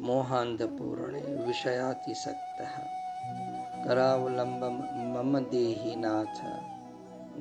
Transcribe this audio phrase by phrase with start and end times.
[0.00, 2.58] મોહાંધપૂર્ણે વિષયાતિસક્ત
[3.84, 4.76] કરાવલંબમ
[5.12, 6.42] મમ દેહિનાથ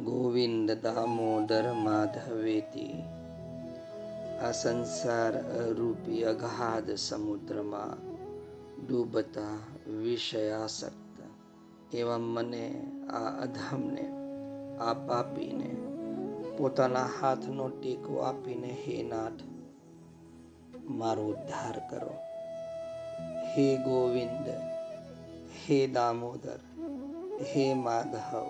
[0.04, 3.04] ગોવિંદ દામોદર માધવેતી
[4.42, 5.34] આ સંસાર
[5.78, 7.98] રૂપી અગાધ સમુદ્રમાં
[8.88, 11.18] ડૂબતા વિષયાસક્ત
[11.94, 14.06] એવા મને આ અધમને
[14.80, 15.70] આ પાપીને
[16.58, 19.42] પોતાના હાથનો ટેકો આપીને હે નાથ,
[20.90, 22.27] મારો ઉદ્ધાર કરો.
[23.58, 24.48] હે ગોવિંદ
[25.68, 26.60] હે દામોદર
[27.42, 28.48] હે માધવ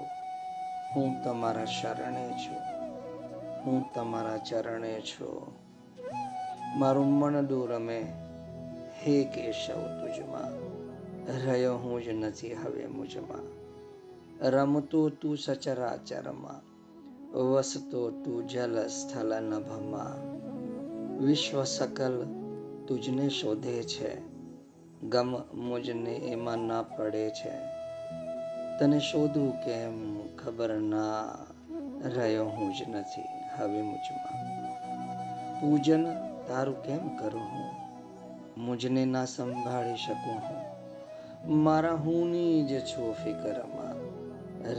[0.96, 2.58] હું તમારા શરણે છું,
[3.66, 5.54] હું તમારા ચરણે છું.
[6.80, 8.14] મારું મન દૂર રમે,
[9.02, 10.52] હે કેશવ તુજમાં,
[11.46, 13.48] રહ્યો હું જ નથી હવે મુજમાં.
[14.50, 16.62] રમતો તું સચરાચરમાં,
[17.34, 20.18] વસતો તું જલ સ્થલ નભમાં
[21.18, 22.26] વિશ્વ સકલ
[22.88, 24.27] તુજને શોધે છે
[25.04, 27.52] ગમ મુજને એમાં ના પડે છે.
[28.80, 31.38] તને શોધું કેમ ખબર ના?
[32.16, 33.22] રહ્યો હું જ નથી
[33.58, 34.58] હવે મુજમાં.
[35.62, 36.04] પૂજન
[36.48, 37.72] તારું કેમ કરું હું?
[38.66, 40.78] મુજને ના સંભાળી શકું હું?
[41.64, 43.96] મારા હુંની જ છું ફિકરમાં.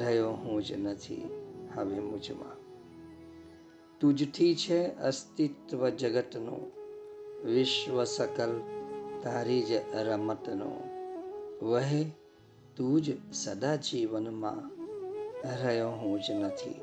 [0.00, 1.30] રહ્યો હું જ નથી
[1.74, 2.58] હવે મુજમાં.
[4.00, 6.72] તુજથી છે અસ્તિત્વ જગતનું
[7.44, 8.60] વિશ્વ સકલ
[9.22, 10.70] તારી જ રમતનો
[11.62, 12.04] વહે
[12.76, 14.78] તું જ સદા જીવનમાં
[15.62, 16.80] રહ્યો હું જ નથી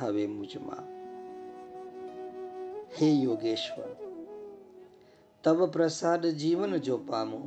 [0.00, 0.92] હવે મુજમાં.
[2.92, 3.96] હે યોગેશ્વર,
[5.44, 7.40] તવ પ્રસાદ જીવન જો પામો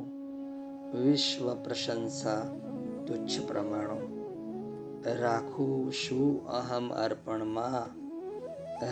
[1.02, 2.40] વિશ્વ પ્રશંસા
[3.06, 4.00] તુચ્છ પ્રમાણો.
[5.20, 8.06] રાખું શું અહમ અર્પણમાં,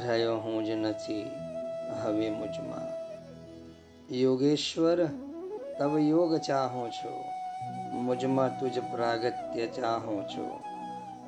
[0.07, 1.31] રહ્યો હું જ નથી
[2.03, 2.94] હવે મુજમાં.
[4.11, 5.05] યોગેશ્વર,
[5.79, 7.25] તવ યોગ ચાહું છું.
[8.05, 10.61] મુજમાં તુજ પ્રાગત્ય ચાહું છું.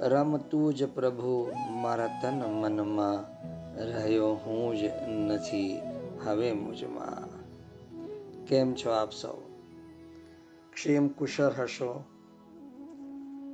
[0.00, 3.44] રમ તું જ પ્રભુ, મારા તન મનમાં
[3.76, 5.80] રહ્યો હું જ નથી
[6.24, 7.28] હવે મુજમાં.
[8.46, 9.36] કેમ છો આપ સૌ?
[10.72, 12.04] ક્ષેમ કુશળ હશો?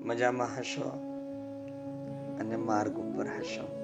[0.04, 0.88] મજામાં હશો?
[2.40, 3.78] અને માર્ગ ઉપર હશો?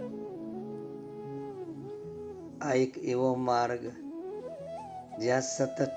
[2.63, 4.08] આ એક એવો માર્ગ
[5.21, 5.89] જ્યાં સતત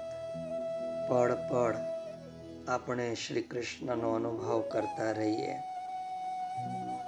[1.09, 1.75] પળ પળ
[2.67, 5.55] આપણે શ્રી કૃષ્ણનો અનુભવ કરતા રહીએ.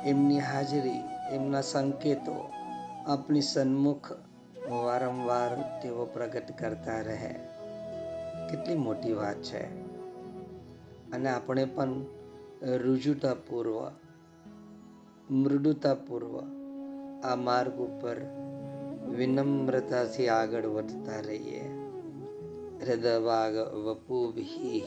[0.06, 1.01] એમની હાજરી,
[1.31, 2.51] એમના સંકેતો
[3.07, 4.12] આપણી સન્મુખ
[4.69, 7.34] વારંવાર તેઓ પ્રગટ કરતા રહે.
[8.50, 9.63] કેટલી મોટી વાત છે.
[11.12, 12.01] અને આપણે પણ
[12.62, 13.91] રુજુતાપૂર્વ,
[15.34, 16.40] મૃદુતાપૂર્વ
[17.31, 18.16] આ માર્ગ ઉપર
[19.16, 21.82] વિનમ્રતાથી આગળ વધતા રહીએ.
[22.81, 24.84] હૃદવાગ વપુભિ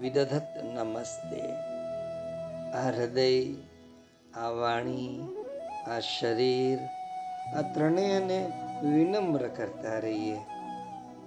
[0.00, 1.40] વિદધત નમસ્તે
[2.72, 3.54] આ હૃદય
[4.34, 5.28] આ વાણી
[5.86, 6.78] આ શરીર
[7.54, 8.52] આ ત્રણેયને
[8.82, 10.38] વિનમ્ર કરતા રહીએ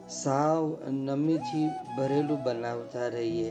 [0.09, 3.49] સાવ નમીથી ભરેલું બનાવતા રહીએ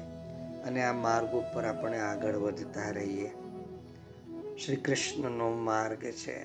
[0.64, 3.30] અને આ માર્ગ ઉપર આપણે આગળ વધતા રહીએ.
[4.66, 6.42] શ્રી કૃષ્ણનો માર્ગ છે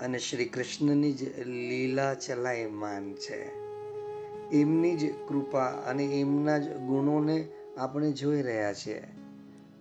[0.00, 3.67] અને શ્રી કૃષ્ણની જ લીલા ચલાયમાન છે.
[4.52, 7.48] એમની જ કૃપા અને એમના જ ગુણોને
[7.78, 8.98] આપણે જોઈ રહ્યા છે.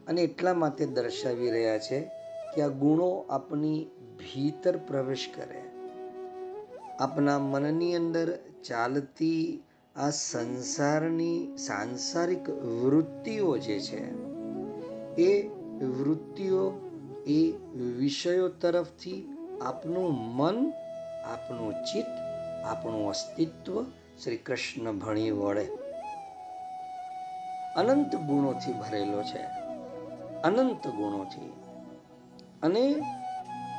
[0.08, 2.00] અને એટલા માટે દર્શાવી રહ્યા છે
[2.56, 3.84] કે આ ગુણો આપણી
[4.20, 5.62] ભીતર પ્રવેશ કરે.
[7.00, 9.64] આપના મનની અંદર ચાલતી
[9.96, 14.04] આ સંસારની સાંસારિક વૃત્તિઓ જે છે,
[15.16, 15.48] એ
[15.86, 16.74] વૃત્તિઓ,
[17.28, 17.52] એ
[17.98, 20.74] વિષયો તરફથી આપનું મન,
[21.26, 22.18] આપનું ચિત્ત,
[22.66, 23.86] આપણું અસ્તિત્વ
[24.24, 25.68] શ્રી કૃષ્ણ ભણી વળે.
[27.76, 29.42] અનંત ગુણોથી ભરેલો છે.
[30.42, 31.54] અનંત ગુણોથી.
[32.64, 32.96] અને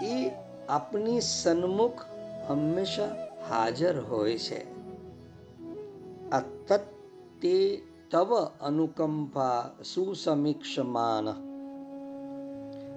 [0.02, 0.30] એ
[0.68, 2.04] આપની સન્મુખ
[2.48, 3.16] હંમેશા
[3.50, 4.78] હાજર હોય છે.
[6.30, 6.80] આ તત
[7.42, 11.30] તે તવ અનુકંપા સુસમીક્ષમાન.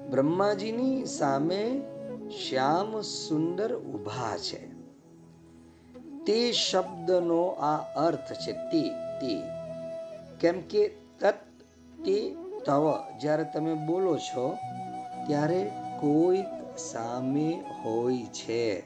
[0.10, 1.82] બ્રહ્માજીની સામે
[2.50, 4.71] શ્યામ સુંદર ઊભા છે.
[6.26, 8.90] તે શબ્દનો આ અર્થ છે તે
[9.22, 9.42] તે.
[10.40, 10.88] કેમ કે
[11.20, 11.36] તત
[12.06, 12.36] તે
[12.66, 14.58] તવ જ્યારે તમે બોલો છો,
[15.28, 18.84] ત્યારે કોઈક સામે હોય છે.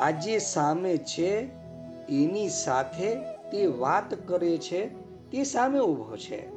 [0.00, 1.48] આ જે સામે છે,
[2.08, 3.14] એની સાથે
[3.50, 4.88] તે વાત કરે છે,
[5.30, 6.48] તે સામે ઊભો છે.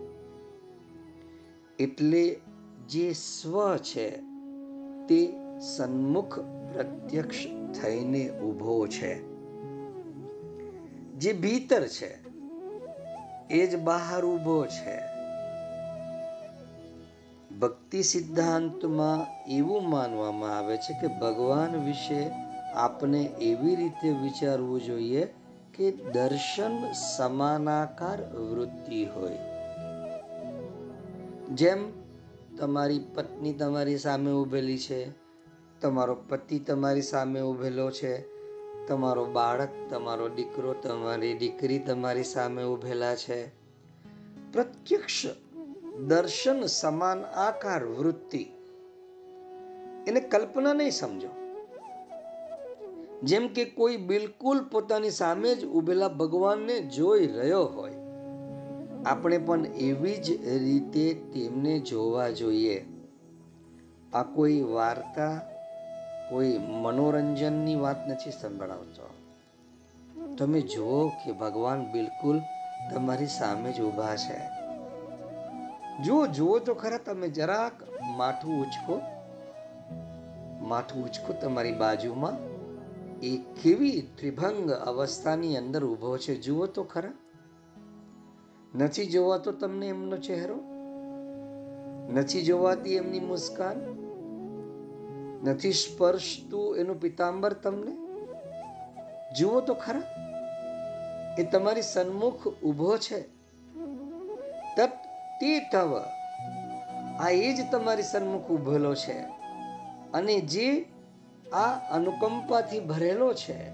[1.79, 2.39] એટલે
[2.89, 4.09] જે સ્વ છે,
[5.07, 6.39] તે સન્મુખ
[6.73, 9.29] પ્રત્યક્ષ થઈને ઊભો છે.
[11.13, 12.29] જે ભીતર છે,
[13.49, 15.09] એ જ બહાર ઊભો છે.
[17.59, 22.31] ભક્તિ સિદ્ધાંતમાં એવું માનવામાં આવે છે કે ભગવાન વિશે
[22.75, 25.27] આપણે એવી રીતે વિચારવું જોઈએ
[25.75, 29.37] કે દર્શન સમાનાકાર વૃત્તિ હોય.
[31.53, 31.91] જેમ
[32.57, 35.18] તમારી પત્ની તમારી સામે ઊભેલી છે
[35.81, 38.39] તમારો પતિ તમારી સામે ઊભેલો છે,
[38.87, 43.47] તમારો બાળક, તમારો દીકરો, તમારી દીકરી તમારી સામે ઊભેલા છે.
[44.51, 45.25] પ્રત્યક્ષ
[46.07, 48.45] દર્શન સમાન આકાર વૃત્તિ.
[50.07, 51.27] એને કલ્પના નહીં સમજો.
[53.23, 57.91] જેમ કે કોઈ બિલકુલ પોતાની સામે જ ઊભેલા ભગવાનને જોઈ રહ્યો હોય.
[59.05, 62.85] આપણે પણ એવી જ રીતે તેમને જોવા જોઈએ.
[64.13, 65.41] આ કોઈ વાર્તા
[66.29, 69.09] કોઈ મનોરંજનની વાત નથી સંભળાવતો.
[70.37, 72.39] તમે જુઓ કે ભગવાન બિલકુલ
[72.93, 74.59] તમારી સામે જ ઊભા છે.
[76.03, 77.71] જુઓ જુઓ તો ખરા તમે જરાક
[78.17, 79.01] માથું ઉચકો.
[80.67, 82.59] માથું ઉચકો તમારી બાજુમાં.
[83.21, 87.11] એ કેવી ત્રિભંગ અવસ્થાની અંદર ઊભો છે, જુઓ તો ખરા.
[88.75, 90.55] નથી જોવાતો તમને એમનો ચહેરો?
[92.13, 93.98] નથી જોવાતી એમની મુસ્કાન?
[95.43, 97.93] નથી સ્પર્શતું એનું પિતાંબર તમને?
[99.39, 100.01] જુઓ તો ખરા,
[101.39, 103.21] એ તમારી સન્મુખ ઊભો છે.
[104.77, 104.91] તત
[105.41, 106.01] તે તવ
[107.19, 109.19] આ એ જ તમારી સન્મુખ ઊભેલો છે
[110.13, 110.85] અને જે
[111.53, 113.69] આ અનુકંપાથી ભરેલો છે,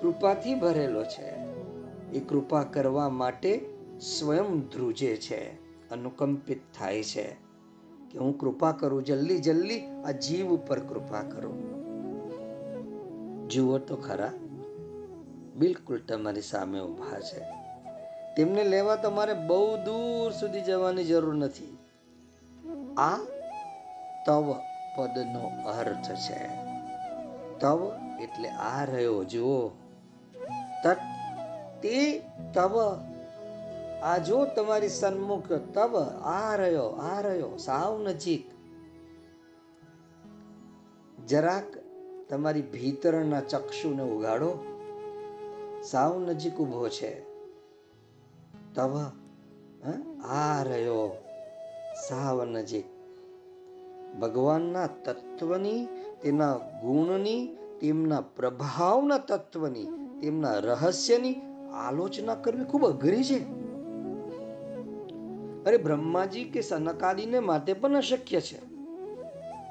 [0.00, 1.28] કૃપાથી ભરેલો છે,
[2.18, 3.60] એ કૃપા કરવા માટે
[4.00, 5.52] સ્વયં ધ્રુજે છે,
[5.88, 7.45] અનુકંપિત થાય છે.
[8.16, 11.52] કે હું કૃપા કરું, જલ્દી જલ્દી આ જીવ ઉપર કૃપા કરો.
[13.48, 14.32] જુઓ તો ખરા,
[15.56, 17.40] બિલકુલ તમારી સામે ઊભા છે.
[18.36, 21.78] તેમને લેવા તમારે બહુ દૂર સુધી જવાની જરૂર નથી.
[22.96, 23.16] આ
[24.26, 24.54] તવ
[24.96, 26.48] પદનો અર્થ છે.
[27.60, 29.68] તવ એટલે આ રહ્યો, જુઓ.
[30.84, 30.96] તત
[31.82, 32.22] તે
[32.54, 32.96] તવ
[34.02, 38.50] આ જો તમારી સન્મુખ તવ આ રહ્યો આ રહ્યો, સાવ નજીક.
[41.26, 41.64] જરાક
[42.28, 44.64] તમારી ભીતરના ચક્ષુને ઉગાડો.
[45.82, 47.20] સાવ નજીક ઊભો છે.
[48.74, 49.10] તવ
[50.24, 51.16] આ રહ્યો,
[52.08, 52.84] સાવ નજીક.
[54.20, 55.88] ભગવાનના તત્વની,
[56.22, 59.86] તેના ગુણની, તેમના પ્રભાવના તત્વની,
[60.20, 61.40] તેમના રહસ્યની
[61.74, 63.65] આલોચના કરવી ખૂબ અઘરી છે.
[65.66, 68.60] અરે બ્રહ્માજી કે સનકાદીને માટે પણ અશક્ય છે.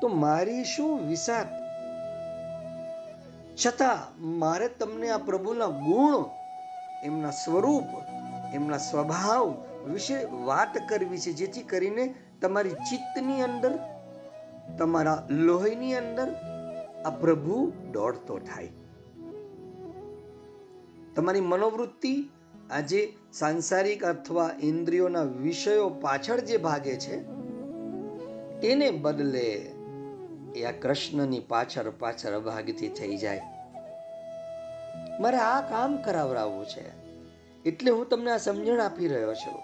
[0.01, 1.47] તો મારી શું વિસાત?
[3.65, 6.25] છતાં મારે તમને આ પ્રભુના ગુણ,
[7.03, 7.83] એમના સ્વરૂપ,
[8.53, 9.55] એમના સ્વભાવ
[9.87, 13.79] વિશે વાત કરવી છે, જેથી કરીને તમારી ચિત્તની અંદર,
[14.77, 16.35] તમારા લોહીની અંદર
[17.05, 18.69] આ પ્રભુ દોડતો થાય.
[21.15, 22.29] તમારી મનોવૃત્તિ
[22.71, 27.21] આજે સાંસારિક અથવા ઇન્દ્રિયોના વિષયો પાછળ જે ભાગે છે,
[28.61, 29.71] તેને બદલે
[30.55, 33.41] એ આ કૃષ્ણની પાછળ પાછળ અભાગથી થઈ જાય.
[35.19, 37.05] મારે આ કામ કરાવડાવવું છે.
[37.63, 39.59] એટલે હું તમને આ સમજણ આપી રહ્યો છું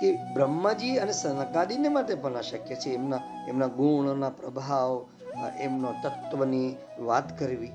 [0.00, 2.90] કે બ્રહ્માજી અને સનકાદીને માટે પણ અશક્ય છે.
[2.90, 5.06] એમના એમના ગુણના પ્રભાવ,
[5.60, 7.72] એમનો તત્વની વાત કરવી.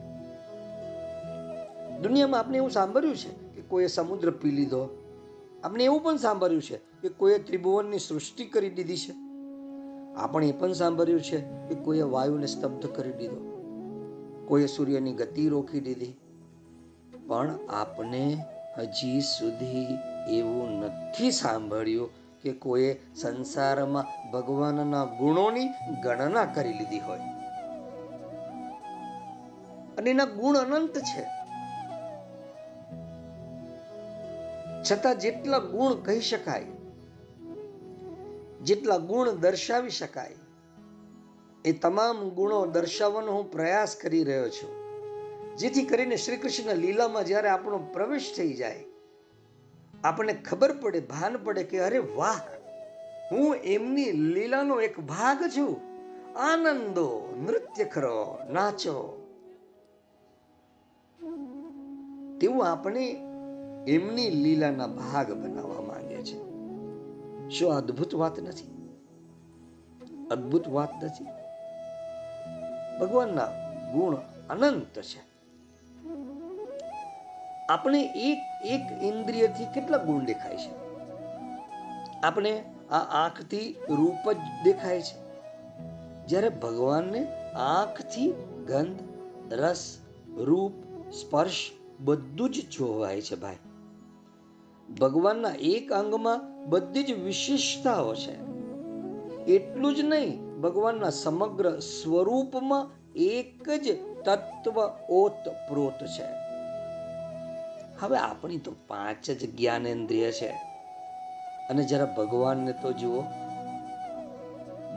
[2.01, 5.03] દુનિયામાં આપણે એવું સાંભળ્યું છે કોઈએ સમુદ્ર પી લીધો.
[5.63, 9.13] આપણે એવું પણ સાંભળ્યું છે કે કોઈએ ત્રિભુવનની સૃષ્ટિ કરી દીધી છે.
[10.15, 13.53] આપણે એ પણ સાંભળ્યું છે કે કોઈએ વાયુને સ્તબ્ધ કરી દીધો.
[14.47, 16.13] કોઈએ સૂર્યની ગતિ રોકી દીધી.
[17.27, 18.37] પણ આપણે
[18.77, 19.87] હજી સુધી
[20.29, 22.09] એવું નથી સાંભળ્યું
[22.41, 25.67] કે કોઈએ સંસારમાં ભગવાનના ગુણોની
[26.03, 27.19] ગણના કરી લીધી હોય.
[29.97, 31.36] અને એના ગુણ અનંત છે.
[34.83, 36.65] છતાં જેટલા ગુણ કહી શકાય,
[38.63, 40.37] જેટલા ગુણ દર્શાવી શકાય,
[41.65, 44.71] એ તમામ ગુણો દર્શાવવાનો હું પ્રયાસ કરી રહ્યો છું.
[45.57, 48.83] જેથી કરીને શ્રી કૃષ્ણ લીલામાં જ્યારે આપણો પ્રવેશ થઈ જાય,
[50.03, 52.41] આપણને ખબર પડે, ભાન પડે કે અરે વાહ,
[53.31, 55.73] હું એમની લીલાનો એક ભાગ છું.
[56.39, 57.07] આનંદો,
[57.41, 58.97] નૃત્ય કરો, નાચો.
[62.41, 63.05] તેવું આપણે
[63.87, 66.37] એમની લીલાના ભાગ બનાવવા માંગે છે.
[67.49, 68.97] શું અદ્ભુત વાત નથી?
[70.31, 71.25] અદ્ભુત વાત નથી?
[72.99, 73.45] ભગવાનના
[73.91, 74.15] ગુણ
[74.49, 75.27] અનંત છે.
[77.69, 80.71] આપણે એક એક ઇન્દ્રિયથી કેટલા ગુણ દેખાય છે?
[82.21, 85.27] આપણે આ આંખથી રૂપ જ દેખાય છે.
[86.25, 88.31] જ્યારે ભગવાનને આંખથી
[88.67, 88.99] ગંધ,
[89.53, 89.97] રસ,
[90.37, 90.71] રૂપ,
[91.11, 93.55] સ્પર્શ બધું જ જોવાય છે ભાઈ.
[94.89, 98.47] ભગવાનના એક અંગમાં બધી જ વિશેષતાઓ છે.
[99.45, 106.25] એટલું જ નહીં, ભગવાનના સમગ્ર સ્વરૂપમાં એક જ તત્વ ઓત પ્રોત છે.
[107.99, 110.49] હવે આપણી તો પાંચ જ જ્ઞાનેન્દ્રિય છે.
[111.69, 113.23] અને જરા ભગવાનને તો જુઓ.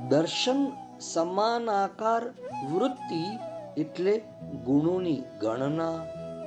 [0.09, 2.25] દર્શન, સમાન આકાર,
[2.73, 3.39] વૃત્તિ
[3.81, 4.23] એટલે
[4.65, 5.91] ગુણોની ગણના,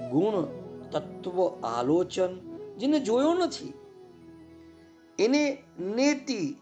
[0.09, 0.45] ગુણ,
[0.91, 3.73] તત્વ, આલોચન જેને જોયો નથી.
[5.19, 6.55] એને નેતિ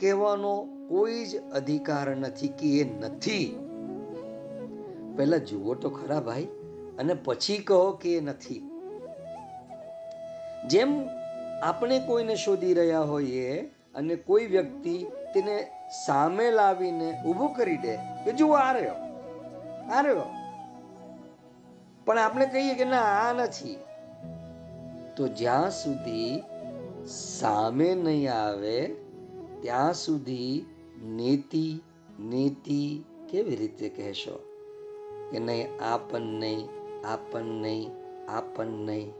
[0.00, 3.56] કહેવાનો કોઈ જ અધિકાર નથી કે એ નથી.
[5.16, 6.44] પહેલા જુઓ તો ખરા ભાઈ,
[6.98, 8.70] અને પછી કહો કે એ નથી.
[10.68, 11.08] જેમ
[11.62, 13.60] આપણે કોઈને શોધી રહ્યા હોઈએ,
[13.94, 15.66] અને કોઈ વ્યક્તિ તેને
[16.06, 18.94] સામે લાવીને ઊભો કરી દે, કે જુઓ આ રહ્યો
[19.92, 20.22] આ રહ્યો.
[22.04, 23.76] પણ આપણે કહીએ કે ના, આ નથી.
[25.20, 26.42] તો જ્યાં સુધી
[27.06, 28.96] સામે નહીં આવે,
[29.60, 30.66] ત્યાં સુધી
[31.04, 31.80] નીતિ
[32.20, 34.40] નીતિ કેવી રીતે કહેશો?
[35.32, 36.68] કે નહીં આ પણ નહીં
[37.06, 37.90] આ પણ નહીં
[38.30, 39.12] આ પણ નહીં.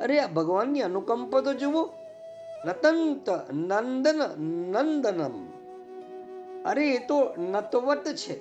[0.00, 1.88] અરે, આ ભગવાનની અનુકંપા તો જુઓ.
[2.66, 5.46] નતંત નંદન નંદનમ.
[6.64, 8.40] અરે, એ તો નતવત છે.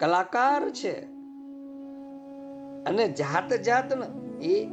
[0.00, 1.17] કલાકાર છે.
[2.88, 3.92] અને જાત જાત
[4.42, 4.64] એ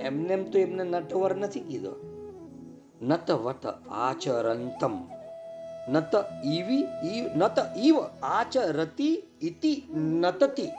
[0.00, 1.92] એમને એમ તો એમને નટવર નથી કીધો.
[3.02, 4.98] નતવત આચરંતમ
[5.88, 6.10] નત
[6.44, 10.72] ઈવી ઈ- નત ઈવ આચરતી ઇતિ નતતી.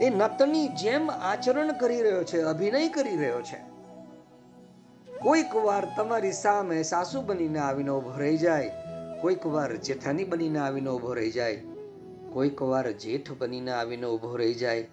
[0.00, 3.74] એ નતની જેમ આચરણ કરી રહ્યો છે, અભિનય કરી રહ્યો છે.
[5.18, 8.70] કોઈક વાર તમારી સામે સાસુ બનીને આવીને ઊભો રહી જાય,
[9.20, 11.62] કોઈક વાર જેઠાની બનીને આવીને ઊભો રહી જાય
[12.34, 14.88] કોઈક વાર જેઠ બનીને આવીને ઊભો રહી જાય,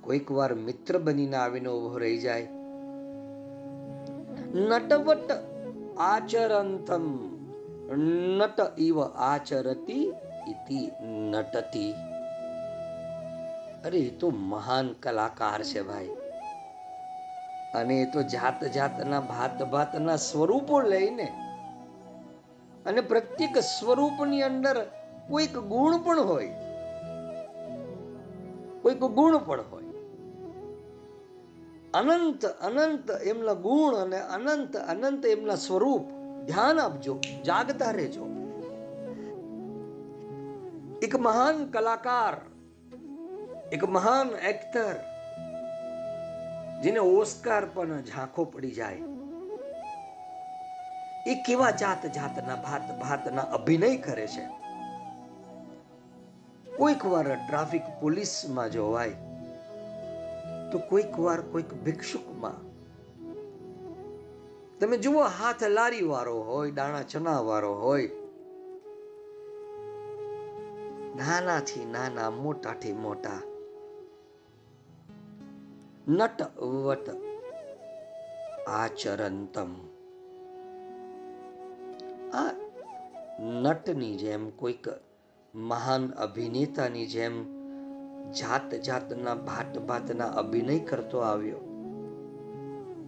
[0.00, 2.48] કોઈક વાર મિત્ર બનીને આવીને ઊભો રહી જાય.
[4.54, 5.30] નટવટ
[5.98, 7.18] આચરંતમ,
[8.38, 10.12] નટ ઇવ આચરતી
[10.48, 10.90] ઇતિ
[11.30, 11.92] નટતી.
[13.84, 16.08] અરે, એ તો મહાન કલાકાર છે ભાઈ.
[17.74, 21.32] અને એ તો જાત જાતના ભાત ભાતના સ્વરૂપો લઈને
[22.86, 24.86] અને પ્રત્યેક સ્વરૂપની અંદર
[25.28, 26.54] કોઈક ગુણ પણ હોય.
[28.82, 29.82] કોઈક ગુણ પણ હોય.
[31.94, 36.02] અનંત અનંત એમના ગુણ અને અનંત અનંત એમના સ્વરૂપ.
[36.46, 38.26] ધ્યાન આપજો, જાગતા રહેજો.
[41.02, 42.34] એક મહાન કલાકાર,
[43.72, 44.94] એક મહાન એક્ટર
[46.82, 49.02] જેને ઓસ્કાર પણ ઝાંખો પડી જાય.
[51.26, 54.61] એ કેવા જાત જાતના ભાત ભાતના અભિનય કરે છે?
[56.76, 59.16] કોઈક વાર ટ્રાફિક પોલીસમાં જોવાય,
[60.72, 62.58] તો કોઈક વાર કોઈક ભિક્ષુકમાં.
[64.80, 68.08] તમે જુઓ, હાથ લારી વાળો હોય, દાણા ચના વાળો હોય,
[71.16, 73.40] નાનાથી નાના, મોટાથી મોટા
[76.08, 77.08] નટ વટ
[78.66, 79.72] આચરંતમ
[82.34, 82.50] આ
[83.62, 84.88] નટની જેમ કોઈક
[85.54, 87.44] મહાન અભિનેતાની જેમ
[88.32, 91.56] જાત જાતના ભાત ભાતના અભિનય કરતો આવ્યો.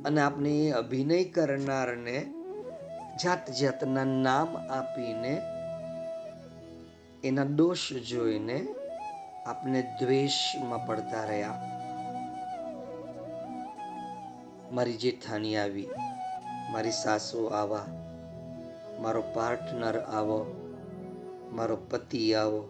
[0.04, 2.34] અને આપણે એ અભિનય કરનારને
[3.24, 5.40] જાત જાતના નામ આપીને
[7.24, 8.66] એના દોષ જોઈને
[9.46, 11.80] આપણે દ્વેષમાં પડતા રહ્યા.
[14.72, 15.88] મારી જેઠાણી આવી,
[16.72, 17.84] મારી સાસુ આવા,
[19.00, 20.63] મારો પાર્ટનર આવો
[21.54, 22.60] મારો પતિ આવો,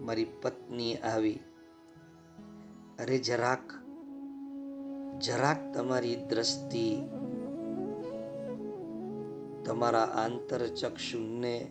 [0.00, 1.40] મારી પત્ની આવી.
[2.98, 3.72] અરે જરાક
[5.18, 7.02] જરાક તમારી દ્રષ્ટિ
[9.64, 11.70] તમારા આંતરચક્ષુને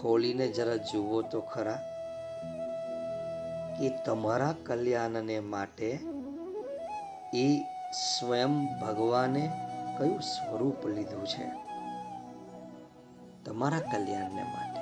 [0.00, 1.78] ખોલીને જરા જુઓ તો ખરા
[3.78, 5.98] કે તમારા કલ્યાણને માટે
[7.34, 7.60] એ
[7.92, 9.52] સ્વયં ભગવાને
[9.98, 11.46] કયું સ્વરૂપ લીધું છે?
[13.44, 14.73] તમારા કલ્યાણને માટે.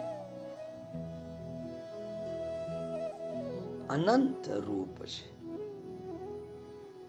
[3.93, 5.33] અનંત રૂપ છે.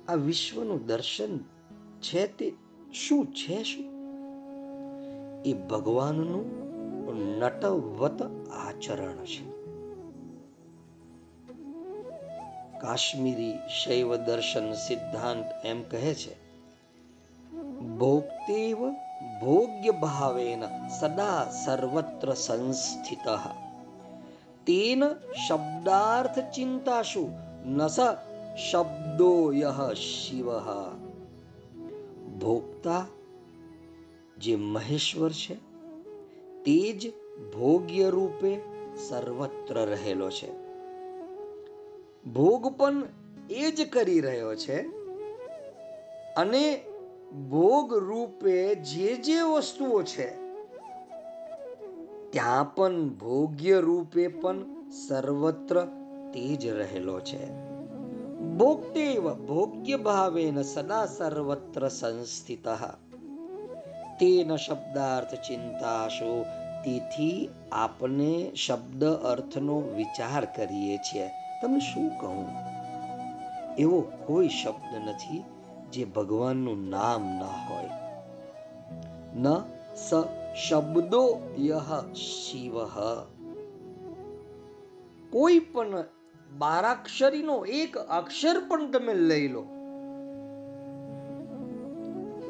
[0.07, 1.37] આ વિશ્વનું દર્શન
[2.01, 2.53] છે તે
[2.93, 3.85] શું છે શું?
[5.45, 6.63] એ ભગવાનનું
[7.39, 9.53] નટવત આચરણ છે.
[12.79, 16.43] કાશ્મીરી શૈવ દર્શન સિદ્ધાંત એમ કહે છે
[17.97, 18.89] ભોગતેવ
[19.41, 23.27] ભોગ્ય ભાવેન સદા સર્વત્ર સંસ્થિત.
[24.65, 25.01] તેન
[25.47, 27.25] શબ્દાર્થ ચિંતાશુ
[27.65, 27.97] નસ
[28.59, 30.47] શબ્દો યહ શિવ
[32.39, 33.05] ભોગતા
[34.37, 35.55] જે મહેશ્વર છે
[36.65, 37.11] તે જ
[37.53, 38.51] ભોગ્ય રૂપે
[38.97, 40.49] સર્વત્ર રહેલો છે
[42.33, 43.03] ભોગ પણ
[43.49, 44.77] એ જ કરી રહ્યો છે
[46.35, 46.65] અને
[47.49, 50.42] ભોગ રૂપે જે જે વસ્તુઓ છે
[52.33, 54.55] ત્યાં પણ ભોગ્ય રૂપે પણ
[55.07, 55.85] સર્વત્ર
[56.33, 57.51] તે જ રહેલો છે.
[58.39, 62.67] ભોગતેવ ભોગ્ય ભાવેન સદા સર્વત્ર સંસ્થિત.
[64.19, 66.45] તેન શબ્દાર્થ ચિંતાશો,
[66.83, 71.27] તેથી આપણે શબ્દ અર્થનો વિચાર કરીએ છીએ.
[71.61, 72.47] તમે શું કહું?
[73.77, 75.43] એવો કોઈ શબ્દ નથી
[75.93, 77.89] જે ભગવાનનું નામ ના હોય.
[79.35, 79.45] ન
[79.95, 80.13] સ
[80.55, 82.73] શબ્દો યહ શિવ.
[85.31, 86.03] કોઈ પણ
[86.57, 89.63] બારાક્ષરીનો એક અક્ષર પણ તમે લઈ લો,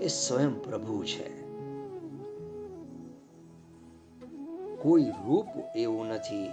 [0.02, 1.44] એ સ્વયં પ્રભુ છે.
[4.78, 6.52] કોઈ રૂપ એવું નથી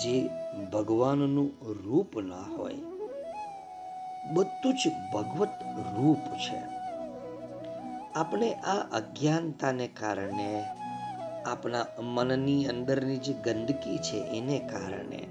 [0.00, 0.30] જે
[0.72, 1.50] ભગવાનનું
[1.84, 2.74] રૂપ ના હોય.
[4.32, 6.83] બધું જ ભગવત રૂપ છે.
[8.14, 10.64] આપણે આ અજ્ઞાનતાને કારણે,
[11.46, 15.26] આપણા મનની અંદરની જે ગંદકી છે એને કારણે.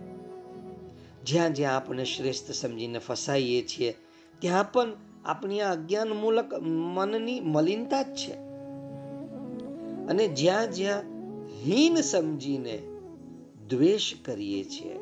[1.23, 3.95] જ્યાં જ્યાં આપણે શ્રેષ્ઠ સમજીને ફસાઈએ છીએ,
[4.39, 4.93] ત્યાં પણ
[5.25, 6.53] આપણી આ અજ્ઞાન મૂલક
[6.93, 8.33] મનની મલિનતા જ છે.
[10.07, 10.99] અને જ્યાં જ્યાં
[11.65, 12.81] હીન સમજીને
[13.69, 14.99] દ્વેષ કરીએ છીએ,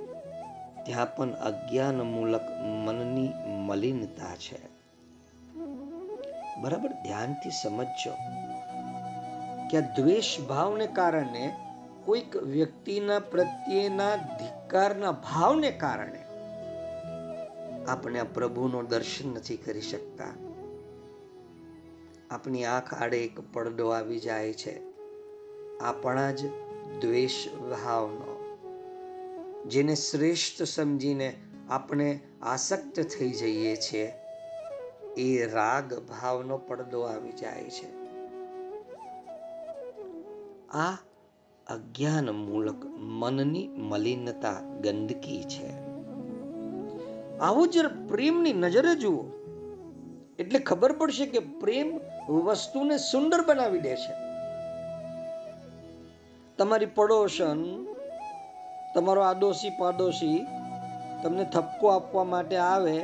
[0.86, 2.42] ત્યાં પણ અજ્ઞાન મૂલક
[2.86, 4.71] મનની મલિનતા છે.
[6.58, 6.90] બરાબર?
[6.90, 8.12] ધ્યાનથી સમજજો
[9.72, 11.56] કે દ્વેષ ભાવને કારણે
[12.06, 16.22] કોઈક વ્યક્તિના પ્રત્યેના ધિક્કારના ભાવને કારણે
[17.88, 20.34] આપણે પ્રભુનો દર્શન નથી કરી શકતા.
[22.30, 24.82] આપણી આંખ આડે એક પડદો આવી જાય છે.
[25.84, 26.46] આપણા જ
[27.02, 28.38] દ્વેષ ભાવનો
[29.68, 31.36] જેને શ્રેષ્ઠ સમજીને
[31.70, 34.14] આપણે આસક્ત થઈ જઈએ છીએ.
[35.18, 38.02] એ રાગ ભાવનો પડદો આવી જાય છે.
[40.70, 40.98] આ
[41.68, 45.92] અજ્ઞાન મૂલક મનની મલિનતા ગંદકી છે.
[47.38, 47.78] આવું જ
[48.10, 49.24] પ્રેમની નજરે જુઓ,
[50.40, 54.14] એટલે ખબર પડશે કે પ્રેમ વસ્તુને સુંદર બનાવી દે છે.
[56.58, 57.86] તમારી પડોશન,
[58.96, 60.46] તમારો આડોશી પાડોશી
[61.24, 63.00] તમને થપકો આપવા માટે આવે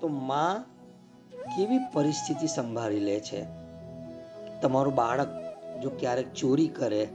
[0.00, 0.69] તો માં
[1.56, 3.44] કેવી પરિસ્થિતિ સંભાળી લે છે?
[4.62, 5.28] તમારું બાળક
[5.82, 7.08] જો ક્યારેક ચોરી કરે,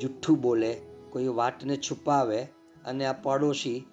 [0.00, 0.76] જુઠ્ઠું બોલે,
[1.10, 2.42] કોઈ વાતને છુપાવે
[2.84, 3.84] અને આ પડોશી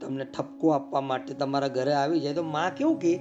[0.00, 3.16] તમને ઠપકો આપવા માટે તમારા ઘરે આવી જાય તો માં કેવું કે,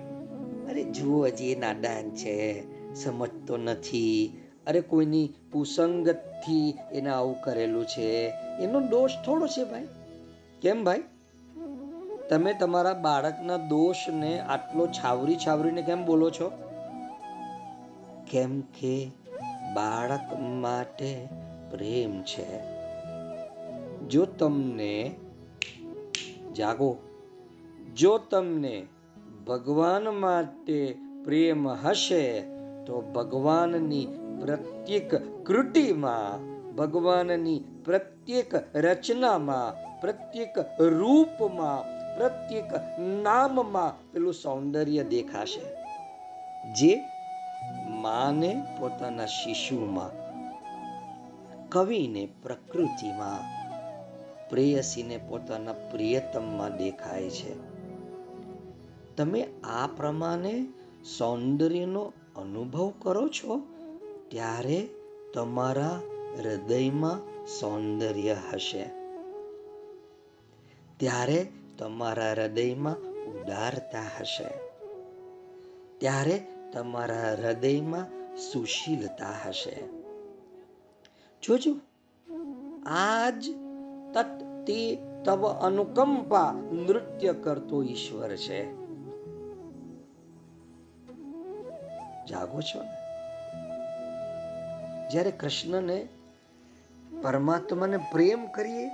[0.69, 2.63] અરે જુઓ હજી એ નાદાન છે,
[2.95, 4.41] સમજતો નથી.
[4.67, 8.27] અરે કોઈની કુસંગતથી એને આવું કરેલું છે.
[8.59, 9.87] એનો દોષ થોડો છે ભાઈ.
[10.61, 11.03] કેમ ભાઈ?
[12.29, 16.51] તમે તમારા બાળકના દોષને આટલો છાવરી છાવરીને કેમ બોલો છો?
[18.31, 19.11] કેમ કે
[19.73, 21.27] બાળક માટે
[21.71, 22.59] પ્રેમ છે.
[24.07, 25.15] જો તમને
[26.55, 26.97] જાગો,
[27.95, 28.87] જો તમને
[29.47, 32.41] ભગવાન માટે પ્રેમ હશે,
[32.85, 34.07] તો ભગવાનની
[34.41, 45.61] પ્રત્યેક કૃતિમાં, ભગવાનની પ્રત્યેક રચનામાં, પ્રત્યેક રૂપમાં પ્રત્યેક નામમાં પેલું સૌંદર્ય દેખાશે.
[46.73, 46.99] જે
[47.89, 50.11] માને પોતાના શિશુમાં,
[51.69, 53.55] કવિને પ્રકૃતિમાં,
[54.49, 57.55] પ્રેયસીને પોતાના પ્રિયતમમાં દેખાય છે.
[59.15, 60.65] તમે આ પ્રમાણે
[61.17, 63.61] સૌંદર્યનો અનુભવ કરો છો,
[64.29, 64.87] ત્યારે
[65.33, 66.01] તમારા
[66.43, 68.83] હૃદયમાં સૌંદર્ય હશે.
[70.97, 71.47] ત્યારે
[71.77, 74.47] તમારા હૃદયમાં ઉદારતા હશે.
[75.97, 79.83] ત્યારે તમારા હૃદયમાં સુશીલતા હશે.
[81.43, 81.75] જોજો,
[82.85, 83.49] આજ
[84.13, 88.85] તત તે તવ અનુકંપા નૃત્ય કરતો ઈશ્વર છે.
[92.25, 92.81] જાગો છો
[95.11, 96.07] જ્યારે કૃષ્ણને
[97.21, 98.89] પરમાત્માને પ્રેમ કરીએ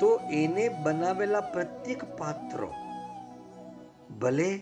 [0.00, 2.72] તો એને બનાવેલા પ્રત્યેક પાત્રો,
[4.20, 4.60] ભલે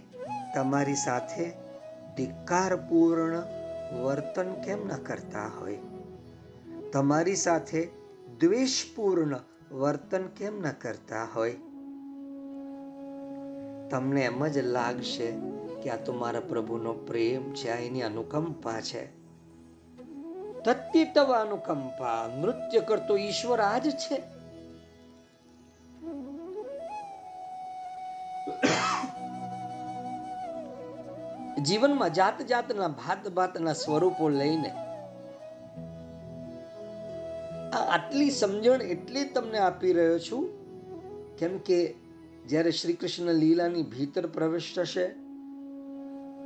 [0.55, 1.53] તમારી સાથે
[2.17, 3.43] ધિક્કારપૂર્ણ
[4.03, 5.79] વર્તન કેમ ન કરતા હોય,
[6.93, 7.89] તમારી સાથે
[8.41, 9.39] દ્વેષપૂર્ણ
[9.73, 11.57] વર્તન કેમ ન કરતા હોય.
[13.91, 15.33] તમને એમ જ લાગશે
[15.83, 19.05] કે આ તો મારા પ્રભુનો પ્રેમ છે એની અનુકંપા છે.
[20.65, 24.36] તત્તિતવ અનુકંપા નૃત્ય કરતો ઈશ્વર આ જ છે.
[31.67, 34.73] જીવનમાં જાત જાતના ભાત ભાતના સ્વરૂપો લઈને
[37.73, 40.45] આ આટલી સમજણ એટલે તમને આપી રહ્યો છું,
[41.39, 41.79] કેમ કે
[42.47, 45.07] જ્યારે શ્રી કૃષ્ણ લીલાની ભીતર પ્રવેશ થશે,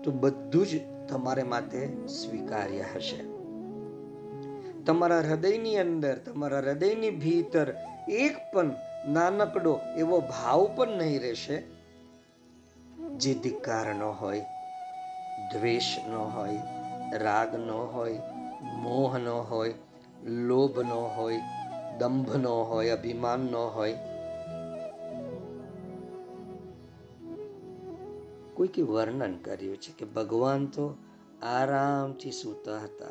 [0.02, 3.20] તો બધું જ તમારે માટે સ્વીકાર્ય હશે.
[4.86, 7.74] તમારા હૃદયની અંદર, તમારા હૃદયની ભીતર
[8.08, 8.72] એક પણ
[9.08, 11.58] નાનકડો એવો ભાવ પણ નહીં રહેશે,
[13.16, 13.86] જે ધિક્કાર
[14.20, 14.46] હોય.
[15.52, 16.58] દ્વેષ ન હોય,
[17.16, 18.20] રાગ ન હોય,
[18.76, 19.74] મોહ ન હોય,
[20.26, 21.40] લોભ ન હોય,
[21.98, 23.96] દંભ ન હોય, અભિમાન ન હોય.
[28.54, 30.94] કોઈકે વર્ણન કર્યું છે કે ભગવાન તો
[31.42, 33.06] આરામથી સૂતા હતા.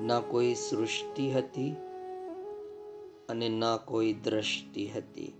[0.00, 1.76] ન કોઈ સૃષ્ટિ હતી
[3.28, 5.34] અને ન કોઈ દ્રષ્ટિ હતી.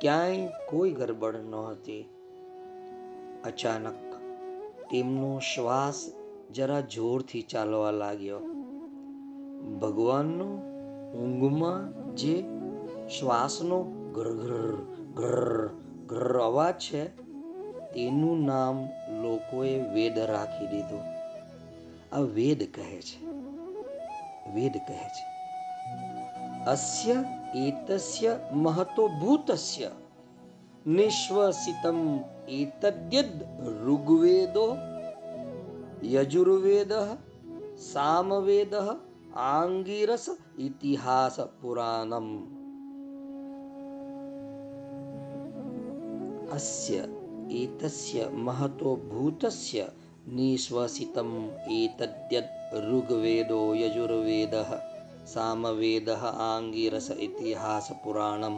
[0.00, 2.15] ક્યાંય કોઈ ગરબડ નહોતી.
[3.46, 4.14] અચાનક
[4.90, 6.12] તેમનો શ્વાસ
[6.54, 8.38] જરા જોરથી ચાલવા લાગ્યો.
[9.80, 10.44] ભગવાનનો
[11.12, 12.44] ઊંઘમાં જે
[13.18, 13.82] શ્વાસનો
[14.14, 14.74] ઘર
[15.14, 15.68] ઘર
[16.06, 17.04] ઘર અવાજ છે,
[17.92, 18.88] તેનું નામ
[19.22, 21.02] લોકોએ વેદ રાખી દીધું.
[22.12, 23.26] આ વેદ કહે છે.
[24.54, 25.36] વેદ કહે છે.
[26.66, 27.24] અસ્ય
[27.58, 29.90] એતસ્ય મહતો ભૂતસ્ય
[30.86, 31.98] નિશ્વસિતમ
[32.48, 33.32] એતદ્યદ
[33.82, 34.66] ઋગ્વેદો
[36.06, 36.92] યજુર્વેદ
[37.82, 38.72] સામવેદ
[39.44, 40.26] આંગીરસ
[40.58, 42.28] ઇતિહાસ પુરાણમ
[46.50, 47.02] અસ્ય
[47.54, 49.86] એતસ્ય મહતો ભૂતસ્ય
[50.28, 51.30] નિશ્વસિતમ
[51.76, 52.46] એતદ્યદ
[52.84, 54.54] ઋગ્વેદો યજુર્વેદ
[55.26, 58.56] સામવેદ આંગીરસ ઇતિહાસ પુરાણમ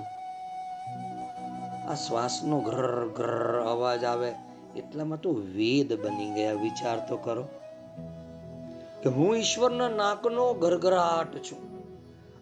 [1.88, 4.32] આ શ્વાસનો ઘર ઘર અવાજ આવે.
[4.76, 7.48] એટલામાં તો વેદ બની ગયા, વિચાર તો કરો.
[9.02, 11.78] કે હું ઈશ્વરના નાકનો ગરગરાટ છું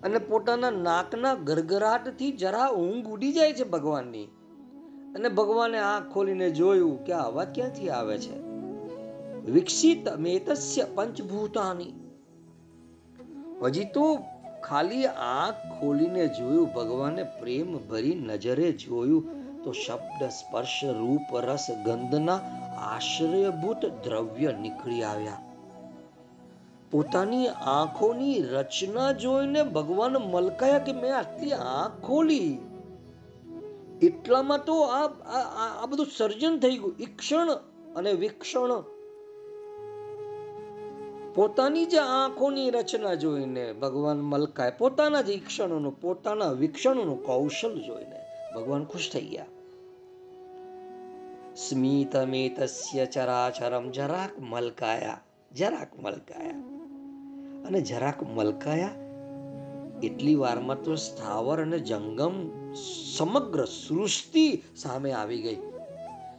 [0.03, 4.25] અને પોતાના નાકના ગરગરાટથી જરા ઊંઘ ઉડી જાય છે ભગવાનની.
[5.17, 8.43] અને ભગવાને આંખ ખોલીને જોયું કે આ અવાજ ક્યાંથી આવે છે?
[9.51, 11.93] વિકસિત મેતસ્ય પંચભૂતાની.
[13.63, 14.19] હજી તો
[14.65, 19.36] ખાલી આંખ ખોલીને જોયું, ભગવાને પ્રેમ ભરી નજરે જોયું.
[19.66, 22.37] તો શબ્દ સ્પર્શ રૂપ રસ ગંધના
[22.79, 25.42] આશ્રયભૂત દ્રવ્ય નીકળી આવ્યા.
[26.90, 32.59] પોતાની આંખોની રચના જોઈને ભગવાન મલકાયા કે મેં આટલી આંખ ખોલી.
[34.02, 35.07] એટલામાં તો આ
[35.83, 36.94] આ બધું સર્જન થઈ ગયું.
[37.00, 37.50] ઈક્ષણ
[37.96, 38.81] અને વિક્ષણ.
[41.35, 44.70] પોતાની જે આંખોની રચના જોઈને ભગવાન મલકાય.
[44.70, 48.20] પોતાના જ ઈક્ષણોનું પોતાના વિક્ષણોનું કૌશલ જોઈને
[48.55, 49.46] ભગવાન ખુશ થઈ ગયા.
[51.57, 55.21] સ્મિતમેતસ્ય ચરાચરમ જરાક મલકાયા
[55.53, 56.64] જરાક મલકાયા
[57.66, 58.97] અને જરાક મલકાયા
[60.03, 62.37] એટલી વારમાં તો સ્થાવર અને જંગમ
[63.14, 65.61] સમગ્ર સૃષ્ટિ સામે આવી ગઈ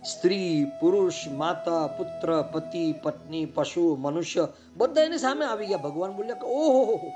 [0.03, 6.41] સ્ત્રી પુરુષ માતા પુત્ર પતિ પત્ની પશુ મનુષ્ય બધા એની સામે આવી ગયા ભગવાન બોલ્યા
[6.41, 7.11] કે ઓહો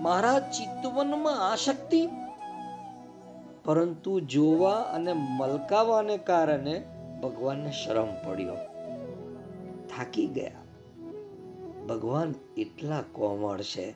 [0.00, 2.02] મારા ચિત્તવનમાં આ શક્તિ
[3.64, 6.76] પરંતુ જોવા અને મલકાવાને કારણે
[7.22, 8.54] ભગવાનને શરમ પડ્યો.
[9.96, 10.50] થાકી ગયા.
[11.86, 13.94] ભગવાન એટલા કોમળ છે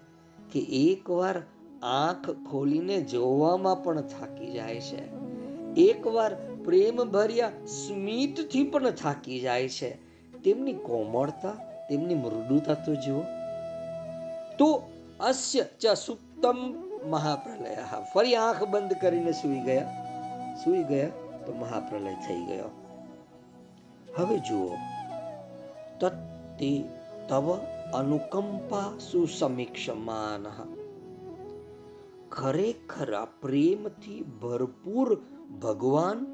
[0.52, 1.42] કે એકવાર
[1.82, 5.12] આંખ ખોલીને જોવામાં પણ થાકી જાય છે.
[5.74, 6.34] એકવાર
[6.64, 9.90] પ્રેમ ભર્યા સ્મિતથી પણ થાકી જાય છે.
[10.42, 11.50] તેમની કોમળતા,
[11.88, 13.20] તેમની મૃદુતા તો જુઓ.
[14.58, 14.82] તો
[15.20, 16.56] અસ્ય ચ સુપ્તમ
[17.10, 17.76] મહાપ્રલય.
[18.14, 20.06] ફરી આંખ બંધ કરીને સૂઈ ગયા.
[20.64, 21.08] સૂઈ ગયા
[21.46, 22.84] તો મહાપ્રલય થઈ ગયો.
[24.18, 24.77] હવે જુઓ.
[26.00, 26.85] તત્તે
[27.29, 27.59] તવ
[27.94, 30.46] અનુકંપા સુસમીક્ષમાન.
[32.31, 35.20] ખરેખર પ્રેમથી ભરપૂર
[35.62, 36.27] ભગવાન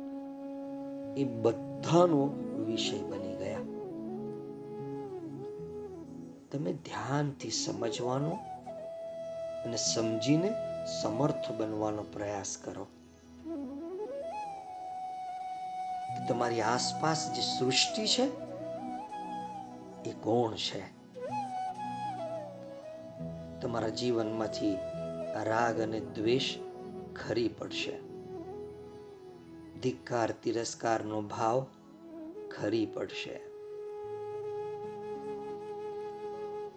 [1.16, 2.27] એ બધાનો
[2.66, 3.59] વિષય બની ગયા.
[6.53, 8.31] તમે ધ્યાનથી સમજવાનો
[9.64, 10.53] અને સમજીને
[11.03, 12.87] સમર્થ બનવાનો પ્રયાસ કરો.
[16.29, 18.25] તમારી આસપાસ જે સૃષ્ટિ છે,
[20.11, 21.01] એ કોણ છે.
[23.61, 24.79] તમારા જીવનમાંથી
[25.42, 26.57] રાગ અને દ્વેષ
[27.16, 27.99] ખરી પડશે.
[29.81, 31.66] ધિક્કાર, તિરસ્કારનો ભાવ
[32.51, 33.40] ખરી પડશે.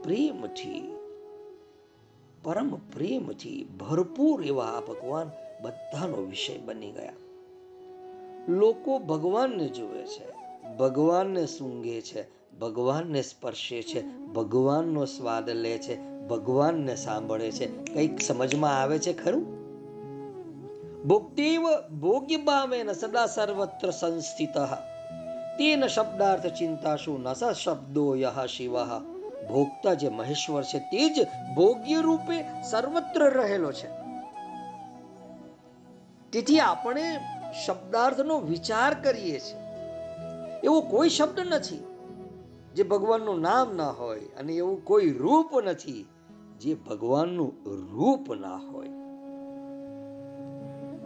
[0.03, 0.95] પ્રેમથી,
[2.43, 7.13] પરમ પ્રેમથી ભરપૂર એવા આ ભગવાન બધાનો વિષય બની ગયા.
[8.47, 10.33] લોકો ભગવાનને જુએ છે.
[10.77, 12.25] ભગવાનને સૂંઘે છે.
[12.59, 14.17] ભગવાનને સ્પર્શે છે.
[14.17, 16.01] ભગવાનનો સ્વાદ લે છે.
[16.27, 17.85] ભગવાનને સાંભળે છે.
[17.93, 19.63] કંઈક સમજમાં આવે છે ખરું?
[21.07, 21.61] ભોક્તિવ
[21.99, 24.57] ભોગ્ય ભાવેન સદા સર્વત્ર સંસ્થિત.
[25.57, 28.85] તેન શબ્દાર્થ ચિંતાશુ ન શબ્દો યહ શિવ.
[29.47, 33.87] ભોગતા જે મહેશ્વર છે તે જ ભોગ્ય રૂપે સર્વત્ર રહેલો છે.
[36.31, 37.19] તેથી આપણે
[37.65, 39.63] શબ્દાર્થનો વિચાર કરીએ છીએ.
[40.63, 41.83] એવો કોઈ શબ્દ નથી
[42.75, 46.05] જે ભગવાનનું નામ ના હોય અને એવું કોઈ રૂપ નથી
[46.61, 48.87] જે ભગવાનનું રૂપ ના હોય.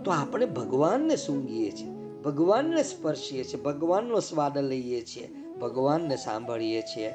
[0.03, 1.89] તો આપણે ભગવાનને સૂંઘીએ છીએ,
[2.21, 7.13] ભગવાનને સ્પર્શીએ છીએ, ભગવાનનો સ્વાદ લઈએ છીએ, ભગવાનને સાંભળીએ છીએ.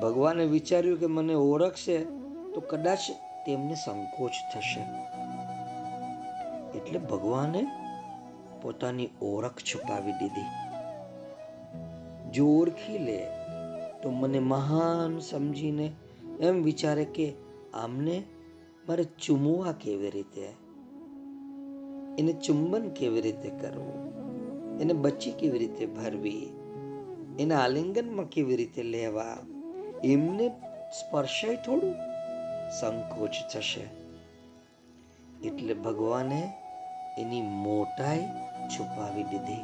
[0.00, 2.04] ભગવાને વિચાર્યું કે મને ઓળખશે,
[2.54, 2.98] તો કદાચ
[3.46, 5.13] તેમને સંકોચ થશે.
[6.74, 7.66] એટલે ભગવાને
[8.62, 10.44] પોતાની ઓળખ છુપાવી દીધી.
[12.32, 13.26] જો ઓળખી લે
[14.02, 15.92] તો મને મહાન સમજીને
[16.40, 17.32] એમ વિચારે કે
[17.74, 18.22] આમને
[18.88, 20.48] મારે ચૂમવા કેવી રીતે?
[22.18, 24.14] એને ચુંબન કેવી રીતે કરવું?
[24.80, 26.48] એને બચી કેવી રીતે ભરવી?
[27.38, 29.38] એના આલિંગનમાં કેવી રીતે લેવા?
[30.04, 30.48] એમને
[31.00, 31.94] સ્પર્શાય થોડું
[32.80, 34.04] સંકોચ થશે.
[35.48, 36.52] એટલે ભગવાને
[37.18, 38.26] એની મોટાઈ
[38.68, 39.60] છુપાવી દીધી.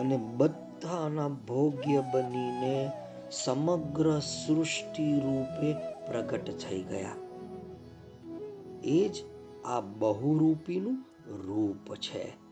[0.00, 2.90] અને બધાના ભોગ્ય બનીને
[3.30, 5.72] સમગ્ર સૃષ્ટિ રૂપે
[6.06, 7.10] પ્રગટ થઈ ગયા.
[8.84, 9.24] એ જ
[9.64, 10.94] આ બહુરૂપીનું
[11.26, 12.44] રૂપ છે.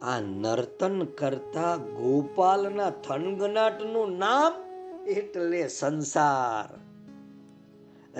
[0.00, 4.52] આ નર્તન કરતા ગોપાલના થનગનાટનું નામ
[5.06, 6.78] એટલે સંસાર.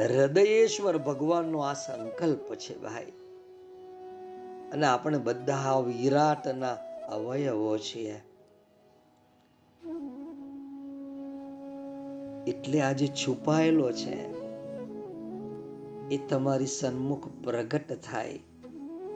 [0.02, 3.12] હૃદયેશ્વર ભગવાનનો આ સંકલ્પ છે ભાઈ.
[4.72, 6.76] અને આપણે બધા વિરાટના
[7.08, 8.22] અવયવો છીએ.
[12.46, 14.36] એટલે આજે છુપાયેલો છે,
[16.14, 18.38] એ તમારી સન્મુખ પ્રગટ થાય.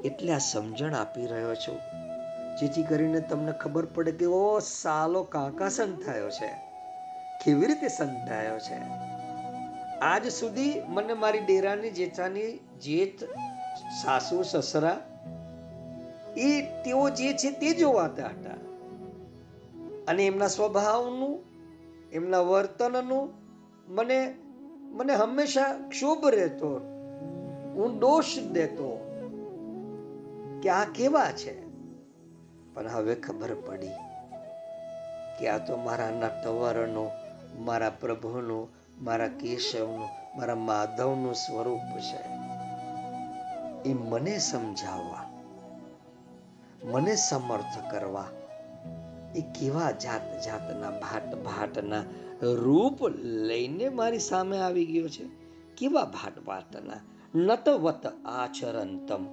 [0.04, 1.78] એટલે આ સમજણ આપી રહ્યો છું.
[2.60, 6.50] જેથી કરીને તમને ખબર પડે કે, ઓ સાલો કાકા સંતાયો છે.
[7.44, 9.10] કેવી રીતે સંતાયો છે?
[9.98, 13.24] આજ સુધી મને મારી ડેરાની જેઠાની જેઠ
[14.02, 15.10] સાસુ, સસરા
[16.40, 18.50] એ તેઓ જે છે તે જોવાતા હતા.
[20.09, 21.44] અને એમના સ્વભાવનું,
[22.12, 23.33] એમના વર્તનનું
[23.88, 24.35] મને
[24.92, 26.81] મને હંમેશા ક્ષોભ રહેતો.
[27.74, 29.07] હું દોષ દેતો.
[30.62, 31.70] કે આ કેવા છે?
[32.74, 33.90] પણ હવે ખબર પડી
[35.40, 37.11] કે આ તો મારા નટવરનો
[37.59, 38.68] મારા પ્રભુનો,
[39.00, 42.22] મારા કેશવનો, મારા માધવનું સ્વરૂપ છે.
[43.90, 45.29] એ મને સમજાવવા
[46.84, 48.26] મને સમર્થ કરવા.
[49.36, 52.02] એ કેવા જાત જાતના ભાટ ભાટના
[52.42, 55.24] રૂપ લઈને મારી સામે આવી ગયો છે?
[55.76, 57.00] કેવા ભાટ ભાટના?
[57.34, 59.26] નટવત આચરંતમ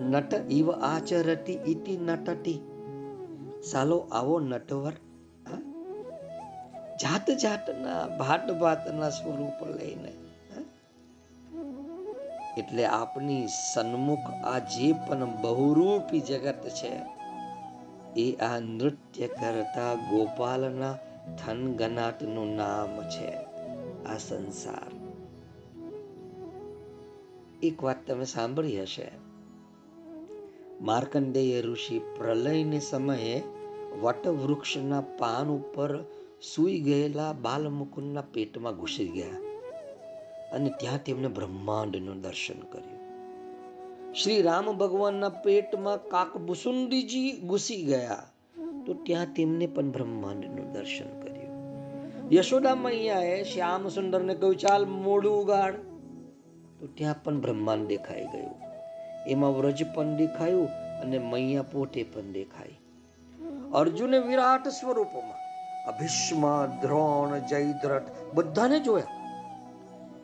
[0.00, 2.60] નટ ઇવ આચરતી ઇતિ નટટી
[3.64, 4.92] સાલો આવો નટવર.
[7.02, 10.12] જાત જાતના ભાટ ભાતના સ્વરૂપ લઈને
[12.58, 17.20] એટલે આપની સન્મુખ આ જે પણ બહુરૂપી જગત છે,
[18.16, 20.98] એ આ નૃત્ય કરતા ગોપાલના
[21.46, 23.34] થનગનાટનું નામ છે
[24.04, 24.90] આ સંસાર.
[27.62, 29.10] એક વાત તમે સાંભળી હશે.
[30.80, 33.42] માર્કંડેય ઋષિ પ્રલયને સમયે
[34.00, 36.04] વટવૃક્ષના પાન ઉપર
[36.54, 39.49] સૂઈ ગયેલા બાલમુકુંદના પેટમાં ઘૂસી ગયા.
[40.52, 43.00] અને ત્યાં તેમણે બ્રહ્માંડનું દર્શન કર્યું.
[44.14, 48.26] શ્રી રામ ભગવાનના પેટમાં કાકભૂસુંડીજી ઘૂસી ગયા.
[48.86, 51.50] તો ત્યાં તેમને પણ બ્રહ્માંડનું દર્શન કર્યું.
[52.32, 55.72] યશોદા મૈયાએ શ્યામ સુંદરને કહ્યું, ચાલ મોડું ઉગાડ.
[56.80, 58.50] તો ત્યાં પણ બ્રહ્માંડ દેખાઈ ગયું.
[59.26, 60.68] એમાં વ્રજ પણ દેખાયું
[61.00, 62.78] અને મૈયા પોતે પણ દેખાઈ.
[63.74, 65.40] અર્જુને વિરાટ સ્વરૂપમાં
[65.86, 68.02] અભિષ્મ, દ્રોણ, જયદ્રથ
[68.34, 69.19] બધાને જોયા.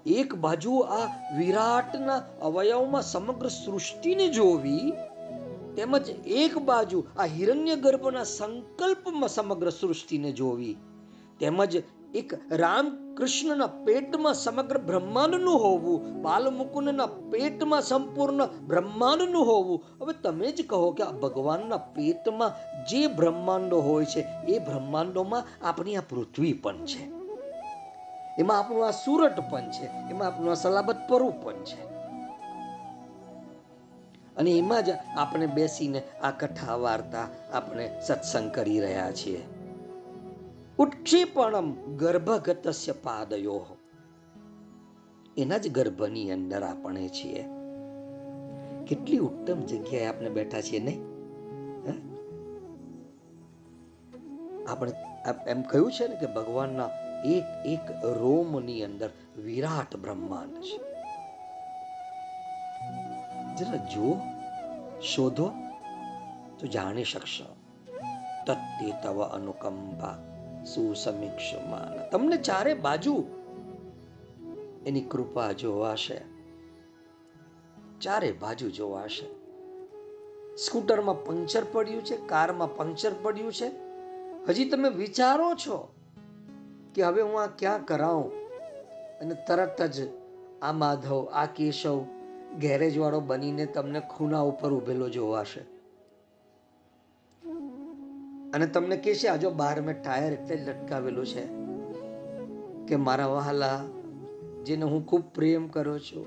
[0.07, 1.07] એક બાજુ આ
[1.39, 4.93] વિરાટના અવયવમાં સમગ્ર સૃષ્ટિને જોવી,
[5.77, 10.77] તેમજ એક બાજુ આ હિરણ્ય ગર્ભના સંકલ્પમાં સમગ્ર સૃષ્ટિને જોવી,
[11.41, 11.83] તેમજ
[12.15, 19.83] એક રામકૃષ્ણના પેટમાં સમગ્ર બ્રહ્માંડનું હોવું, બાલમુકુંદના પેટમાં સંપૂર્ણ બ્રહ્માંડનું હોવું.
[20.01, 22.53] હવે તમે જ કહો કે આ ભગવાનના પેટમાં
[22.85, 27.16] જે બ્રહ્માંડો હોય છે, એ બ્રહ્માંડોમાં આપણી આ પૃથ્વી પણ છે.
[28.39, 29.87] એમાં આપણું આ સુરત પણ છે.
[29.87, 31.87] એમાં આપણું આ સલાબત પરુ પણ છે.
[34.37, 39.43] અને એમાં જ આપણે બેસીને આ કથા વાર્તા આપણે સત્સંગ કરી રહ્યા છીએ.
[40.79, 43.67] ઉત્ક્ષેપણમ ગર્ભગતસ્ય પાદયો.
[45.37, 47.45] એના જ ગર્ભની અંદર આપણે છીએ.
[48.87, 51.17] કેટલી ઉત્તમ જગ્યાએ આપણે બેઠા છીએ નહીં?
[54.69, 54.93] આપણે
[55.47, 56.89] એમ કહ્યું છે ને કે ભગવાનના
[57.25, 60.79] એક એક રોમની અંદર વિરાટ બ્રહ્માંડ છે.
[63.57, 64.17] જરા જુઓ,
[65.01, 65.51] શોધો,
[66.59, 67.57] તો જાણી શકશો.
[68.47, 70.15] તત્તે તવ અનુકંપા
[70.65, 72.11] સુસમીક્ષમાન.
[72.11, 73.25] તમને ચારે બાજુ
[74.87, 76.21] એની કૃપા જોવાશે
[78.01, 79.27] ચારે બાજુ જોવાશે
[80.57, 83.71] સ્કૂટરમાં પંક્ચર પડ્યું છે, કારમાં પંક્ચર પડ્યું છે.
[84.49, 85.96] હજી તમે વિચારો છો
[86.97, 88.31] કે હવે હું આ ક્યાં કરાવું
[89.21, 89.97] અને તરત જ
[90.63, 91.99] આ માધવ, આ કેશવ
[92.59, 95.63] ગેરેજવાળો બનીને તમને ખૂના ઉપર ઉભેલો જોવાશે
[98.55, 101.45] અને તમને કહેશે આજો બહાર મેં ટાયર એટલે લટકાવેલું છે
[102.89, 103.79] કે મારા વહાલા,
[104.67, 106.27] જેને હું ખૂબ પ્રેમ કરું છું,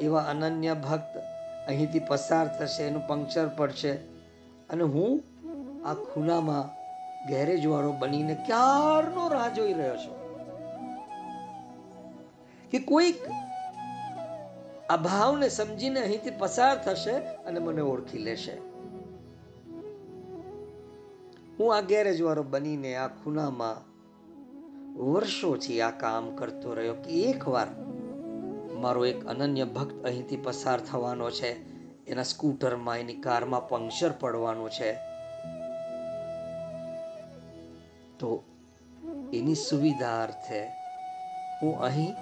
[0.00, 1.12] એવા અનન્ય ભક્ત
[1.68, 3.92] અહીંથી પસાર થશે, એનું પંક્ચર પડશે
[4.70, 5.12] અને હું
[5.84, 6.66] આ ખૂનામાં
[7.28, 10.18] ગેરેજ વાળો બનીને ક્યારનો રાહ જોઈ રહ્યો છો?
[12.70, 13.14] કે કોઈક
[14.90, 18.52] આ ભાવને સમજીને અહીંથી પસાર થશે અને મને ઓળખી લેશે.
[21.58, 23.92] હું આ ગેરેજ વાળો બનીને આ ખૂનામાં
[24.98, 27.66] વર્ષોથી આ કામ કરતો રહ્યો કે એકવાર
[28.80, 31.72] મારો એક અનન્ય ભક્ત અહીંથી પસાર થવાનો છે.
[32.06, 35.11] એના સ્કૂટરમાં, એની કારમાં પંક્ચર પડવાનું છે.
[38.22, 38.44] તો
[39.32, 40.66] એની સુવિધા અર્થે
[41.62, 42.14] હું અહીં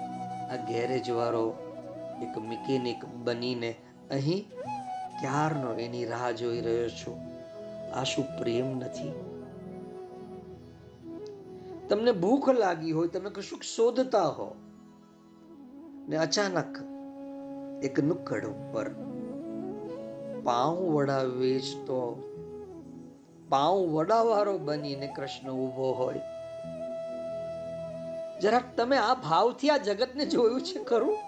[0.52, 1.52] આ ગેરેજ વાળો
[2.22, 3.74] એક મિકેનિક બનીને
[4.10, 4.48] અહીં
[5.20, 7.18] ક્યારનો એની રાહ જોઈ રહ્યો છું?
[7.94, 9.12] આ શું પ્રેમ નથી?
[11.88, 14.54] તમને ભૂખ લાગી હોય તમે કશુંક શોધતા હો.
[16.08, 16.76] ને અચાનક
[17.84, 18.90] એક નુક્કડ ઉપર
[20.44, 22.26] પાઉં વડા વેચતો
[23.50, 26.20] પાઉં વડાવાળો બનીને કૃષ્ણ ઊભો હોય.
[28.40, 31.18] જરાક તમે આ ભાવથી આ જગતને જોયું છે ખરું?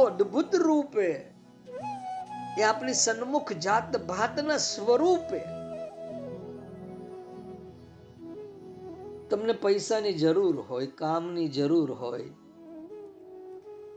[0.00, 1.10] અદ્ભુત રૂપે.
[2.58, 5.38] એ આપણી સન્મુખ જાત ભાતના સ્વરૂપે.
[9.28, 12.22] તમને પૈસાની જરૂર હોય, કામની જરૂર હોય,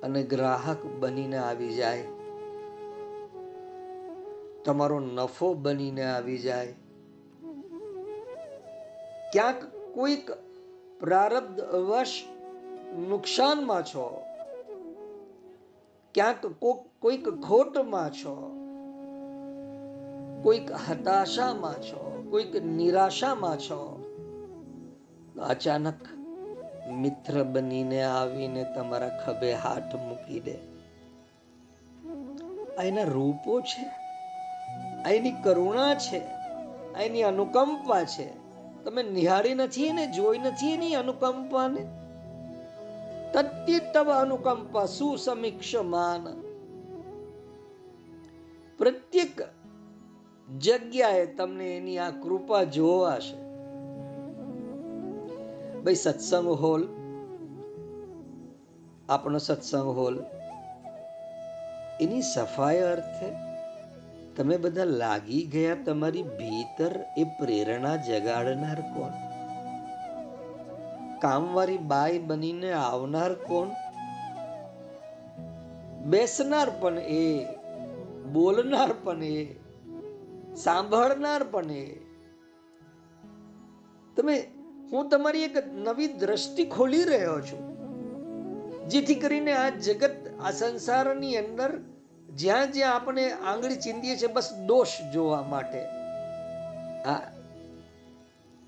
[0.04, 2.17] અને ગ્રાહક બનીને આવી જાય.
[4.68, 6.74] તમારો નફો બનીને આવી જાય.
[9.32, 10.32] ક્યાંક કોઈક
[11.00, 12.24] પ્રારબ્ધ વશ
[13.10, 14.24] નુકસાનમાં છો.
[16.14, 16.46] ક્યાંક
[17.00, 18.52] કોઈક ખોટમાં છો.
[20.44, 22.28] કોઈક હતાશામાં છો.
[22.30, 24.04] કોઈક નિરાશામાં છો.
[25.50, 26.00] અચાનક
[26.92, 30.56] મિત્ર બનીને આવીને તમારા ખભે હાથ મૂકી દે.
[32.78, 34.07] આ એના રૂપો છે?
[35.08, 36.20] આ એની કરુણા છે
[36.96, 38.28] આ એની અનુકંપા છે.
[38.84, 41.88] તમે નિહાળી નથી ને જોઈ નથી એની અનુકંપાને?
[43.34, 46.28] તત્યતવ અનુકંપા સુસમીક્ષમાન.
[48.78, 49.42] પ્રત્યેક
[50.58, 53.36] જગ્યાએ તમને એની આ કૃપા જોવાશે
[55.82, 56.88] ભાઈ સત્સંગ હોલ,
[59.10, 60.16] આપણો સત્સંગ હોલ,
[62.02, 63.47] એની સફાઈ અર્થે
[64.38, 69.14] તમે બધા લાગી ગયા તમારી ભીતર એ પ્રેરણા જગાડનાર કોણ?
[71.20, 73.70] કામવાળી બાઈ બનીને આવનાર કોણ?
[76.06, 77.46] બેસનાર પણ એ,
[78.34, 79.56] બોલનાર પણ એ,
[80.56, 81.86] સાંભળનાર પણ એ.
[84.18, 84.38] તમે,
[84.92, 87.68] હું તમારી એક નવી દ્રષ્ટિ ખોલી રહ્યો છું,
[88.90, 91.80] જેથી કરીને આ જગત, આ સંસારની અંદર
[92.38, 95.82] જ્યાં જ્યાં આપણે આંગળી ચીંધીએ છીએ, બસ દોષ જોવા માટે.
[97.06, 97.22] હા.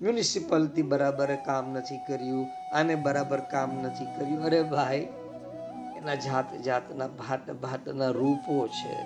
[0.02, 4.44] મ્યુનિસિપાલિટી બરાબર કામ નથી કર્યું, આને બરાબર કામ નથી કર્યું.
[4.44, 5.08] અરે ભાઈ,
[5.96, 8.96] એના જાત જાતના ભાત ભાતના રૂપો છે.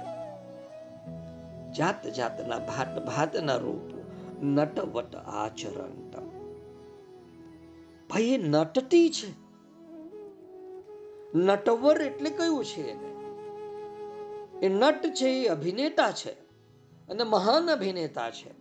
[1.73, 4.05] જાત જાતના ભાત ભાતના રૂપો.
[4.43, 6.05] નટવટ આચરણ
[8.11, 9.45] ભાઈ, એ નટતી છે.
[11.39, 13.14] નટવર એટલે કયું છે એને?
[14.65, 16.31] એ નટ છે એ અભિનેતા છે
[17.09, 18.61] અને મહાન અભિનેતા છે.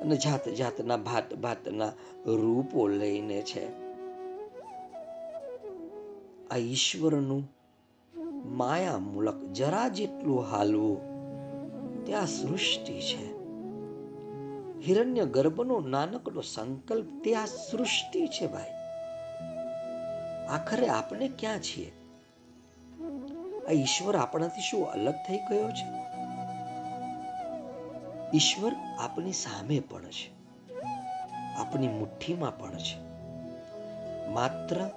[0.00, 1.92] અને જાત જાતના ભાત ભાતના
[2.26, 3.66] રૂપો લઈને છે.
[6.48, 7.50] આ ઈશ્વરનું
[8.44, 10.98] માયા મૂલક જરા જેટલું હાલવું
[12.04, 13.32] ત્યાં સૃષ્ટિ છે.
[14.86, 18.70] હિરણ્ય ગર્ભનો નાનકડો સંકલ્પ તે આ સૃષ્ટિ છે ભાઈ.
[20.48, 21.92] આખરે આપણે ક્યાં છીએ?
[23.68, 25.86] આ ઈશ્વર આપણાથી શું અલગ થઈ ગયો છે?
[28.36, 30.40] ઈશ્વર આપની સામે પણ છે.
[31.56, 33.00] આપણી મુઠ્ઠીમાં પણ છે.
[34.28, 34.90] માત્ર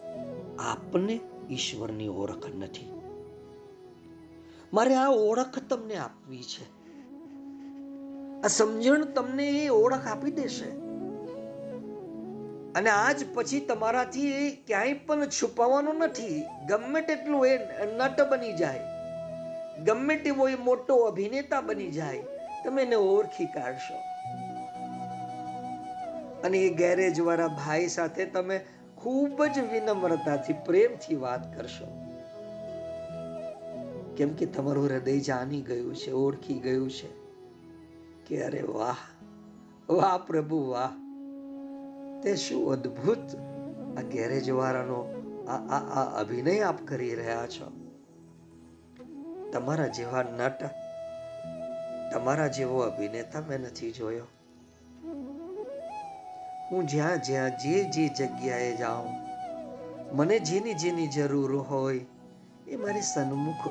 [0.60, 2.92] આપને ઈશ્વરની ઓળખ નથી.
[4.74, 6.84] મારે આ ઓળખ તમને આપવી છે.
[8.42, 10.83] આ સમજણ તમને એ ઓળખ આપી દેશે
[12.76, 16.44] અને આજ પછી તમારાથી એ ક્યાંય પણ છુપાવવાનું નથી.
[16.68, 18.80] ગમે તેટલું એ નટ બની જાય.
[19.84, 22.24] ગમે તેવો એ મોટો અભિનેતા બની જાય.
[22.66, 23.96] તમે એને ઓળખી કાઢશો.
[26.44, 28.66] અને એ ગેરેજ વાળા ભાઈ સાથે તમે
[28.98, 31.88] ખૂબ જ વિનમ્રતાથી, પ્રેમથી વાત કરશો.
[34.18, 37.08] કેમ કે તમારું હૃદય જાણી ગયું છે, ઓળખી ગયું છે
[38.28, 38.96] કે અરે વાહ
[39.90, 41.03] વાહ પ્રભુ, વાહ.
[42.24, 43.36] તે શું અદ્ભુત
[43.98, 45.00] આ ગેરેજ વાળાનો
[45.48, 47.72] આ આ આ અભિનય આપ કરી રહ્યા છો?
[49.52, 50.64] તમારા જેવા નટ,
[52.14, 54.26] તમારા જેવો અભિનેતા મેં નથી જોયો.
[56.72, 59.12] હું જ્યાં જ્યાં, જે જે જગ્યાએ જાઉં,
[60.16, 62.00] મને જેની જેની જરૂર હોય,
[62.68, 63.68] એ મારી સન્મુખ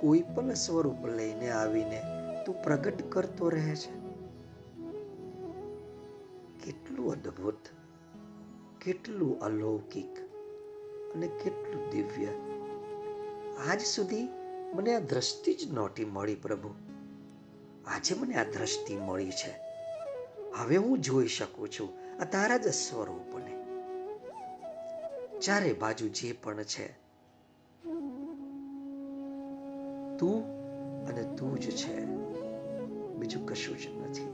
[0.00, 2.02] કોઈ પણ સ્વરૂપ લઈને આવીને
[2.46, 4.03] તું પ્રગટ કરતો રહે છે.
[6.64, 7.58] કેટલું અદ્ભુત,
[8.80, 10.18] કેટલું અલૌકિક
[11.14, 12.26] અને કેટલું દિવ્ય.
[13.70, 14.28] આજ સુધી
[14.74, 16.74] મને આ દ્રષ્ટિ જ નહોતી મળી પ્રભુ.
[17.86, 19.52] આજે મને આ દ્રષ્ટિ મળી છે.
[20.56, 23.52] હવે હું જોઈ શકું છું આ તારા જ સ્વરૂપને.
[25.40, 26.92] ચારે બાજુ જે પણ છે,
[30.18, 30.44] તું
[31.06, 32.04] અને તું જ છે.
[33.14, 34.33] બીજું કશું જ નથી.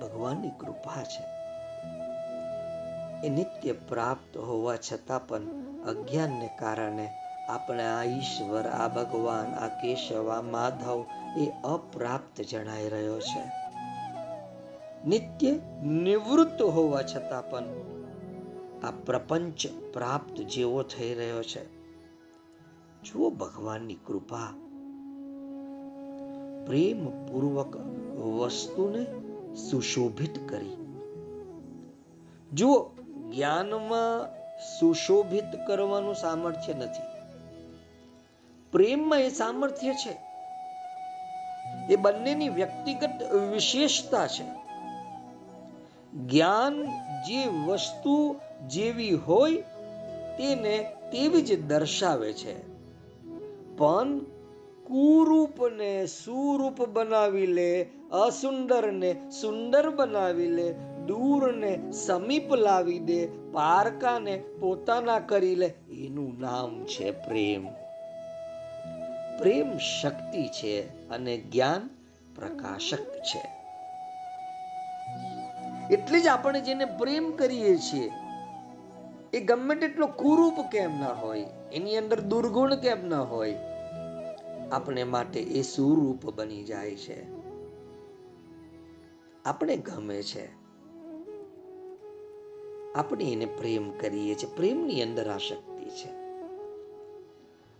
[0.00, 1.38] ભગવાનની કૃપા છે.
[3.26, 5.42] એ નિત્ય પ્રાપ્ત હોવા છતાં પણ
[5.82, 7.10] અજ્ઞાનને કારણે
[7.48, 11.04] આપણે આ ઈશ્વર, આ ભગવાન, આ કેશવ, આ માધવ
[11.36, 13.52] એ અપ્રાપ્ત જણાઈ રહ્યો છે.
[15.06, 15.50] નિત્ય
[15.82, 17.64] નિવૃત્ત હોવા છતાં પણ
[18.84, 21.64] આ પ્રપંચ પ્રાપ્ત જેવો થઈ રહ્યો છે.
[23.02, 24.54] જુઓ ભગવાનની કૃપા.
[26.66, 27.76] પ્રેમ પૂર્વક
[28.18, 29.27] વસ્તુને
[29.58, 30.76] સુશોભિત કરી.
[32.52, 32.90] જુઓ,
[33.34, 34.38] જ્ઞાનમાં
[34.80, 37.18] સુશોભિત કરવાનું સામર્થ્ય નથી.
[38.72, 40.16] પ્રેમમાં એ સામર્થ્ય છે.
[41.92, 44.44] એ બંનેની વ્યક્તિગત વિશેષતા છે.
[46.14, 46.86] જ્ઞાન
[47.22, 48.36] જે વસ્તુ
[48.68, 49.56] જેવી હોય,
[50.38, 50.78] તેને
[51.12, 52.68] તેવી જ દર્શાવે છે.
[53.76, 54.20] પણ
[54.88, 60.72] કુરૂપને સુરૂપ બનાવી લે અસુંદરને સુંદર બનાવી લે
[61.06, 67.68] દૂરને સમીપ લાવી દે પારકાને પોતાના કરી લે એનું નામ છે પ્રેમ.
[69.38, 71.90] પ્રેમ શક્તિ છે અને જ્ઞાન
[72.36, 73.42] પ્રકાશક છે.
[75.94, 78.10] એટલે જ આપણે જેને પ્રેમ કરીએ છીએ,
[79.32, 83.54] એ ગમે તેટલો કુરૂપ કેમ ના હોય, એની અંદર દુર્ગુણ કેમ ના હોય
[84.72, 87.38] આપણે માટે એ સુરૂપ બની જાય છે.
[89.44, 90.46] આપણે ગમે છે.
[92.94, 94.56] આપણે એને પ્રેમ કરીએ છીએ.
[94.56, 96.08] પ્રેમની અંદર આ શક્તિ છે.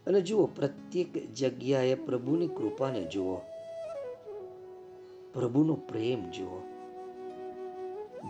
[0.07, 3.37] અને જુઓ, પ્રત્યેક જગ્યાએ પ્રભુની કૃપાને જુઓ.
[5.33, 6.63] પ્રભુનો પ્રેમ જુઓ.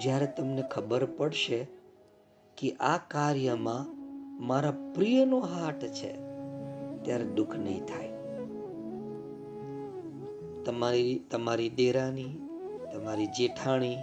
[0.00, 1.66] જ્યારે તમને ખબર પડશે
[2.56, 3.98] કે આ કાર્યમાં
[4.46, 6.12] મારા પ્રિયનો હાથ છે,
[7.02, 8.07] ત્યારે દુઃખ નહીં થાય.
[10.68, 12.38] તમારી તમારી દેરાની,
[12.94, 13.96] તમારી જેઠાણી,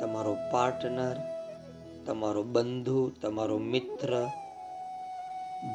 [0.00, 1.16] તમારો પાર્ટનર,
[2.06, 4.28] તમારો બંધુ, તમારો મિત્ર,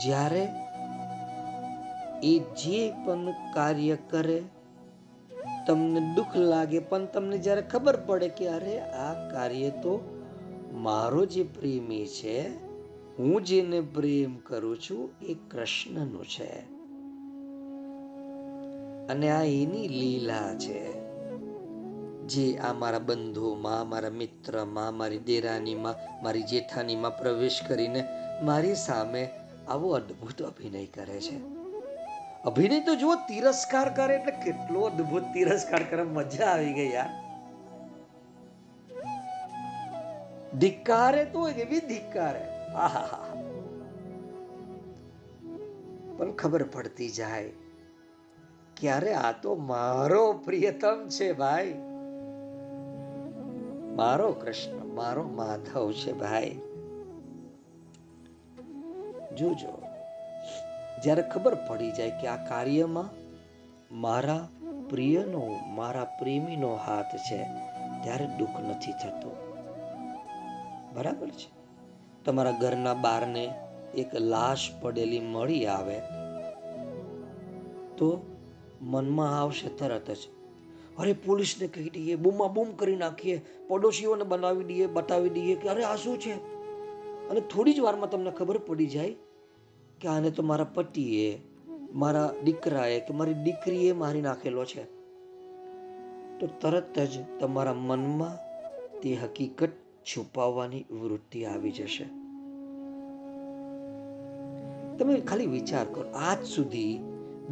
[0.03, 0.49] જ્યારે
[2.23, 4.43] એ જે પણ કાર્ય કરે,
[5.67, 9.99] તમને દુઃખ લાગે, પણ તમને જ્યારે ખબર પડે કે અરે, આ કાર્ય તો
[10.73, 12.47] મારો જે પ્રેમી છે,
[13.17, 16.70] હું જેને પ્રેમ કરું છું, એ કૃષ્ણનું છે.
[19.11, 21.01] અને આ એની લીલા છે.
[22.27, 28.07] જે આ મારા બંધુમાં, મારા મિત્રમાં, મારી દેરાનીમાં, મારી જેઠાનીમાં પ્રવેશ કરીને
[28.41, 29.29] મારી સામે
[29.67, 31.37] આવો અદ્ભુત અભિનય કરે છે.
[32.43, 36.03] અભિનય તો જુઓ, તિરસ્કાર કરે એટલે કેટલો અદ્ભુત તિરસ્કાર કરે.
[36.03, 37.09] મજા આવી ગઈ યાર.
[40.57, 42.45] ધિક્કારે તો એવી ધિક્કારે.
[42.73, 43.25] આહા
[46.17, 47.49] પણ ખબર પડતી જાય
[48.81, 49.13] ક્યારે?
[49.13, 51.73] આ તો મારો પ્રિયતમ છે ભાઈ.
[53.95, 56.59] મારો કૃષ્ણ, મારો માધવ છે ભાઈ.
[59.37, 59.81] જોજો,
[61.03, 63.09] જ્યારે ખબર પડી જાય કે આ કાર્યમાં
[63.91, 64.47] મારા
[64.89, 67.43] પ્રિયનો, મારા પ્રેમીનો હાથ છે,
[68.03, 69.35] ત્યારે દુઃખ નથી થતું.
[70.93, 71.49] બરાબર છે?
[72.25, 73.53] તમારા ઘરના બારને
[73.95, 75.99] એક લાશ પડેલી મળી આવે
[77.97, 78.30] તો
[78.81, 80.17] મનમાં આવશે તરત જ.
[80.97, 85.83] અરે પોલીસને કહી દઈએ બૂમા બૂમ કરી નાખીએ, પડોશીઓને બનાવી દઈએ, બતાવી દઈએ કે અરે
[85.83, 86.33] આ શું છે?
[87.29, 89.15] અને થોડી જ વારમાં તમને ખબર પડી જાય
[90.01, 91.41] કે આને તો મારા પતિએ,
[91.93, 94.83] મારા દીકરાએ કે મારી દીકરીએ મારી નાખેલો છે.
[96.39, 98.51] તો તરત જ તમારા મનમાં
[99.01, 99.69] તે હકીકત
[100.03, 102.03] છુપાવવાની વૃત્તિ આવી જશે.
[104.97, 106.99] તમે ખાલી વિચાર કરો, આજ સુધી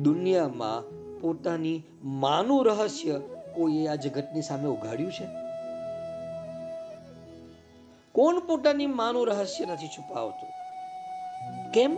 [0.04, 3.22] દુનિયામાં પોતાની માનું રહસ્ય
[3.56, 5.26] કોઈએ આ જગતની સામે ઉઘાડ્યું છે?
[8.12, 10.50] કોણ પોતાની માનું રહસ્ય નથી છુપાવતું?
[11.72, 11.96] કેમ?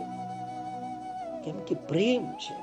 [1.44, 2.54] કેમ કે પ્રેમ છે.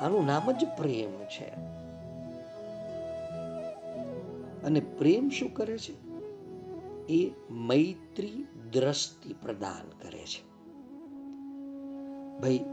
[0.00, 1.48] આનું નામ જ પ્રેમ છે.
[4.62, 6.08] અને પ્રેમ શું કરે છે?
[7.08, 10.54] એ મૈત્રી દ્રષ્ટિ પ્રદાન કરે છે.
[12.38, 12.64] ભાઈ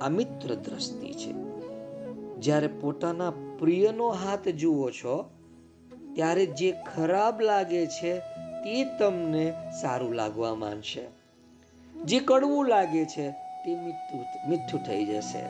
[0.00, 1.32] આ મિત્ર દ્રષ્ટિ છે.
[2.36, 5.30] જ્યારે પોતાના પ્રિયનો હાથ જુઓ છો,
[6.14, 8.18] ત્યારે જે ખરાબ લાગે છે,
[8.64, 11.06] તે તમને સારું લાગવા માંડશે.
[12.04, 15.42] જે કડવું લાગે છે, તે મીઠું મીઠું થઈ જશે.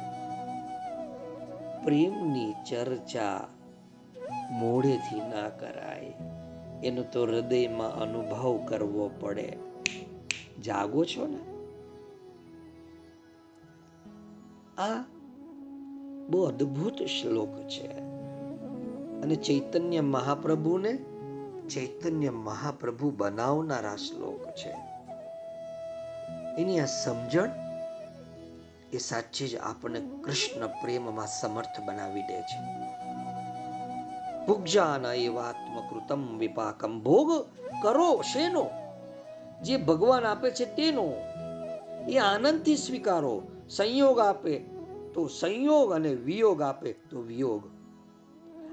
[1.84, 3.48] પ્રેમની ચર્ચા
[4.50, 6.12] મોઢેથી ના કરાય.
[6.84, 9.56] એનો તો હૃદયમાં અનુભવ કરવો પડે.
[10.64, 11.57] જાગો છો ને?
[14.78, 15.04] આ
[16.28, 17.86] બહુ અદ્ભુત શ્લોક છે.
[19.22, 20.94] અને ચૈતન્ય મહાપ્રભુને
[21.68, 24.76] ચૈતન્ય મહાપ્રભુ બનાવનારા શ્લોક છે.
[26.62, 27.50] એની આ સમજણ
[28.92, 32.62] એ સાચી જ આપણને કૃષ્ણ પ્રેમમાં સમર્થ બનાવી દે છે.
[34.46, 37.46] ભુગજાન એવાત્મકૃતમ વિપાકમ ભોગ
[37.82, 38.66] કરો શેનો?
[39.62, 41.12] જે ભગવાન આપે છે તેનો.
[42.08, 43.42] એ આનંદથી સ્વીકારો.
[43.70, 44.58] સંયોગ આપે
[45.14, 47.62] તો સંયોગ અને વિયોગ આપે તો વિયોગ.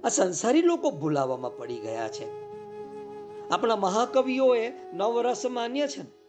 [0.05, 2.45] આ સંસારી લોકો ભૂલાવામાં પડી ગયા છે.
[3.49, 6.25] આપણા મહાકવિઓએ નવરસ માન્ય છે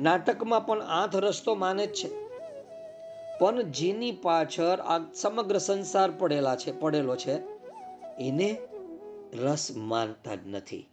[0.00, 2.28] નાટકમાં પણ આઠ રસ તો માને જ છે.
[3.38, 7.34] પણ જેની પાછળ આ સમગ્ર સંસાર પડેલા છે, પડેલો છે,
[8.20, 8.58] એને
[9.34, 10.88] રસ માનતા જ નથી.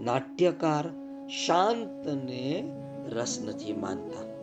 [0.00, 0.90] નાટ્યકાર
[1.28, 2.72] શાંતને
[3.08, 4.33] રસ નથી માનતા.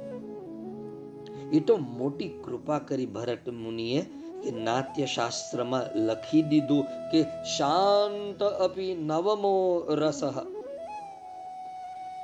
[1.51, 4.01] એ તો મોટી કૃપા કરી ભરત મુનિએ
[4.43, 7.23] કે નાટ્ય શાસ્ત્રમાં લખી દીધું કે
[7.57, 10.21] શાંત અપી નવમો રસ.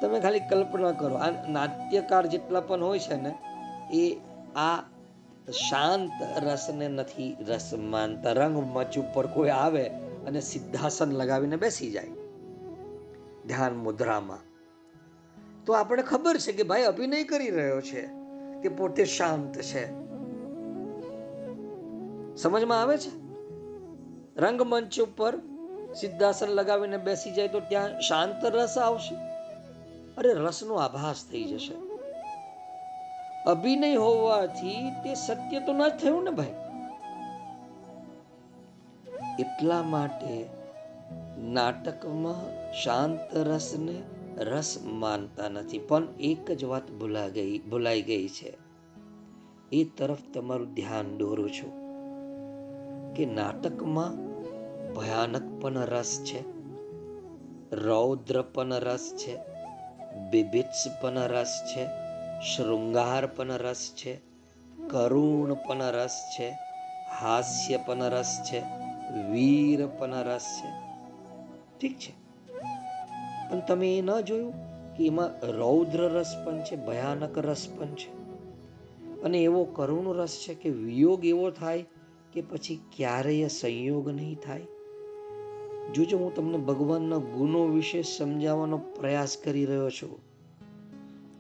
[0.02, 3.36] તમે ખાલી કલ્પના કરો, આ નાટ્યકાર જેટલા પણ હોય છે ને,
[3.94, 4.18] એ
[4.56, 4.82] આ
[5.70, 6.12] શાંત
[6.44, 8.32] રસને નથી રસ માનતા.
[8.32, 9.88] રંગમંચ ઉપર કોઈ આવે
[10.28, 12.08] અને સિદ્ધાસન લગાવીને બેસી જાય
[13.48, 14.40] ધ્યાન મુદ્રામાં.
[15.66, 18.27] તો આપણે ખબર છે કે ભાઈ અભિનય કરી રહ્યો છે.
[18.62, 19.92] કે પોતે શાંત છે.
[22.36, 23.28] સમજમાં આવે છે?
[24.38, 25.38] રંગમંચ ઉપર
[26.00, 29.16] સિદ્ધાસન લગાવીને બેસી જાય તો ત્યાં શાંત રસ આવશે?
[30.18, 31.76] અરે રસનો આભાસ થઈ જશે.
[33.46, 36.54] અભિનય હોવાથી તે સત્ય તો ન થયું ને ભાઈ?
[39.40, 40.46] એટલા માટે
[41.42, 48.58] નાટકમાં શાંત રસને રસ માનતા નથી, પણ એક જ વાત ભૂલા ગઈ, ભૂલાઈ ગઈ છે.
[49.72, 51.88] એ તરફ તમારું ધ્યાન દોરું છું
[53.14, 54.28] કે નાટકમાં
[54.94, 56.58] ભયાનક પણ રસ છે,
[57.76, 59.38] રૌદ્ર પણ રસ છે,
[60.32, 61.88] બિભિત્સ પણ રસ છે,
[62.42, 64.16] શૃંગાર પણ રસ છે,
[64.90, 66.50] કરુણ પણ રસ છે,
[67.22, 68.60] હાસ્ય પણ રસ છે,
[69.32, 70.70] વીર પણ રસ છે.
[71.80, 72.17] ઠીક છે?
[73.52, 74.54] પણ તમે એ ન જોયું
[74.96, 78.28] કે એમાં રૌદ્ર રસ પણ છે, ભયાનક રસ પણ છે?
[79.22, 81.86] અને એવો કરુણ રસ છે કે વિયોગ એવો થાય
[82.34, 84.62] કે પછી ક્યારેય સંયોગ નહીં થાય?
[85.96, 90.20] જોજો, હું તમને ભગવાનના ગુણો વિશે સમજાવવાનો પ્રયાસ કરી રહ્યો છું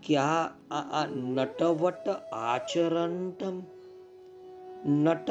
[0.01, 3.61] કે આ આ નટવટ આચરંતમ
[4.91, 5.29] નટ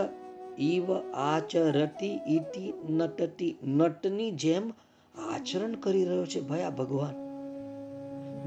[0.58, 4.72] ઈવ આચરતી ઇતિ નટતી, નટની જેમ
[5.18, 6.62] આચરણ કરી રહ્યો છે.
[6.62, 7.26] આ ભગવાન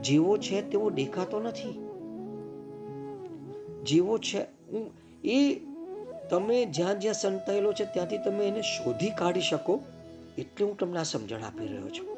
[0.02, 1.86] જેવો છે તેવો દેખાતો નથી.
[3.84, 4.46] જેવો છે
[5.24, 5.60] એ
[6.30, 9.80] તમે જ્યાં જ્યાં સંતાયેલો છે ત્યાંથી તમે એને શોધી કાઢી શકો
[10.38, 12.10] એટલે હું તમને આ સમજણ આપી રહ્યો છું.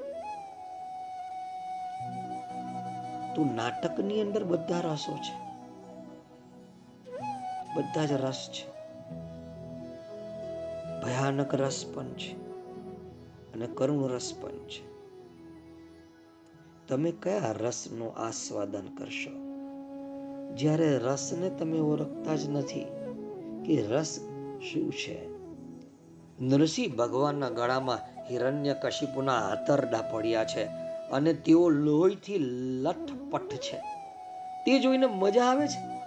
[3.36, 5.52] તો નાટકની અંદર બધા રસો છે.
[7.76, 8.72] બધા જ રસ છે.
[11.02, 12.41] ભયાનક રસ પણ છે.
[13.62, 14.92] અને કરુણ રસ પણ છે.
[16.88, 19.52] તમે કયા રસનું આસ્વાદન કરશો?
[20.56, 22.86] જ્યારે રસને તમે ઓળખતા જ નથી,
[23.66, 24.20] કે રસ
[24.72, 25.30] શું છે?
[26.42, 27.98] નરસિંહ ભગવાનના ગળામાં
[28.32, 30.64] હિરણ્ય કશિપુના આતરડા પડ્યા છે
[31.12, 32.38] અને તેઓ લોહીથી
[32.82, 33.78] લઠપઠ છે.
[34.66, 36.02] તે જોઈને મજા આવે છે?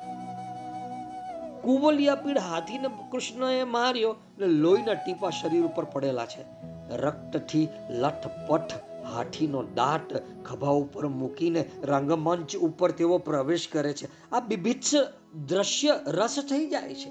[1.62, 6.73] કુવલિયા પીડ હાથીને કૃષ્ણએ માર્યો અને લોહીના ટીપા શરીર ઉપર પડેલા છે.
[6.90, 8.72] રક્તથી લથપથ
[9.04, 14.30] હાથીનો દાંત ખભા ઉપર મૂકીને રંગમંચ ઉપર તેઓ પ્રવેશ કરે છે.
[14.30, 14.94] આ બિભિત્સ
[15.34, 17.10] દ્રશ્ય રસ થઈ જાય છે.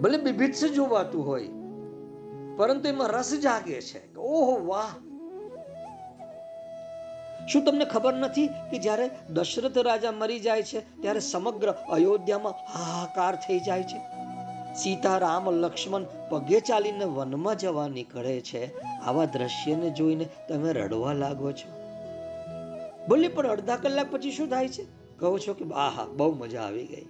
[0.00, 1.46] ભલે બિભિત્સ જોવાતું હોય,
[2.56, 4.92] પરંતુ એમાં રસ જાગે છે ઓહો, વાહ!
[7.52, 13.36] શું તમને ખબર નથી કે જ્યારે દશરથ રાજા મરી જાય છે, ત્યારે સમગ્ર અયોધ્યામાં હાહાકાર
[13.36, 14.21] થઈ જાય છે?
[14.74, 18.80] સીતા રામ લક્ષ્મણ પગે ચાલીને વનમાં જવા નીકળે છે.
[18.80, 21.82] આવા દ્રશ્યને જોઈને તમે રડવા લાગો છો.
[23.08, 24.86] બોલે, પણ અડધા કલાક પછી શું થાય છે?
[25.18, 27.06] કહો છો કે, આહા, બહુ મજા આવી ગઈ.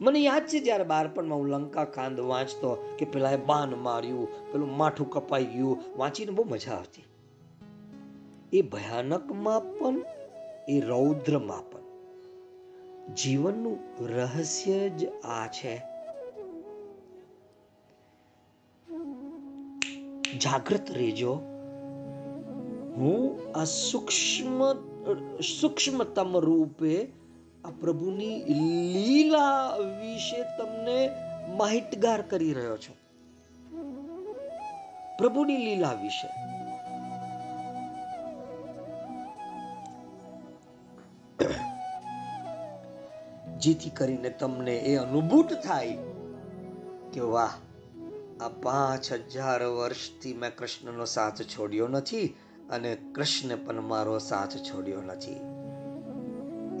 [0.00, 5.10] મને યાદ છે જ્યારે બાળપણમાં હું લંકા કાંદ વાંચતો કે પેલા બાન માર્યું, પેલું માઠું
[5.10, 7.04] કપાઈ ગયું, વાંચીને બહુ મજા આવતી.
[8.52, 10.02] એ ભયાનકમાં પણ
[10.68, 11.81] એ રૌદ્રમાં પણ
[13.08, 15.82] જીવનનું રહસ્ય જ આ છે.
[20.38, 21.34] જાગૃત રહેજો.
[22.96, 24.72] હું આ સૂક્ષ્મ,
[25.40, 27.06] સૂક્ષ્મતમ રૂપે
[27.64, 31.10] આ પ્રભુની લીલા વિશે તમને
[31.56, 32.96] માહિતગાર કરી રહ્યો છું.
[35.18, 36.51] પ્રભુની લીલા વિશે.
[43.62, 45.98] જેથી કરીને તમને એ અનુભૂત થાય
[47.12, 47.54] કે વાહ,
[48.44, 52.26] આ પાંચ હજાર વર્ષથી મેં કૃષ્ણનો સાથ છોડ્યો નથી
[52.70, 55.36] અને કૃષ્ણ પણ મારો સાથ છોડ્યો નથી.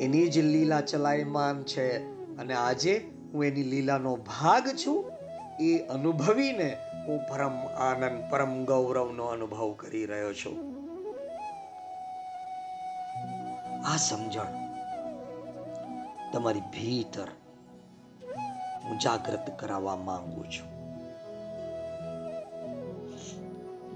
[0.04, 1.98] એની જ લીલા ચલાયમાન છે
[2.36, 2.94] અને આજે
[3.32, 5.12] હું એની લીલાનો ભાગ છું.
[5.60, 6.76] એ અનુભવીને
[7.06, 10.56] હું પરમ આનંદ, પરમ ગૌરવનો અનુભવ કરી રહ્યો છું.
[13.84, 14.71] આ સમજણ
[16.32, 17.28] તમારી ભીતર
[18.84, 20.72] હું જાગૃત કરાવવા માંગુ છું.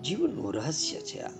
[0.02, 1.30] જીવનનું રહસ્ય છે આ.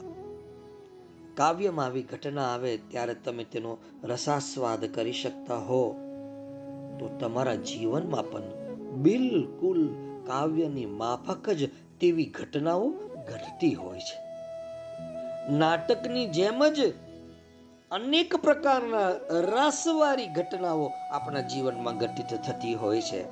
[1.35, 5.93] કાવ્યમાં આવી ઘટના આવે ત્યારે તમે તેનો રસાસ્વાદ કરી શકતા હો.
[7.01, 8.43] તો તમારા જીવનમાં પણ
[8.93, 9.95] બિલકુલ
[10.27, 11.71] કાવ્યની માફક જ
[12.01, 14.27] તેવી ઘટનાઓ ઘટતી હોય છે.
[15.53, 17.06] નાટકની જેમ જ
[17.91, 23.23] અનેક પ્રકારના રસવાળી ઘટનાઓ આપણા જીવનમાં ઘટિત થતી હોય છે.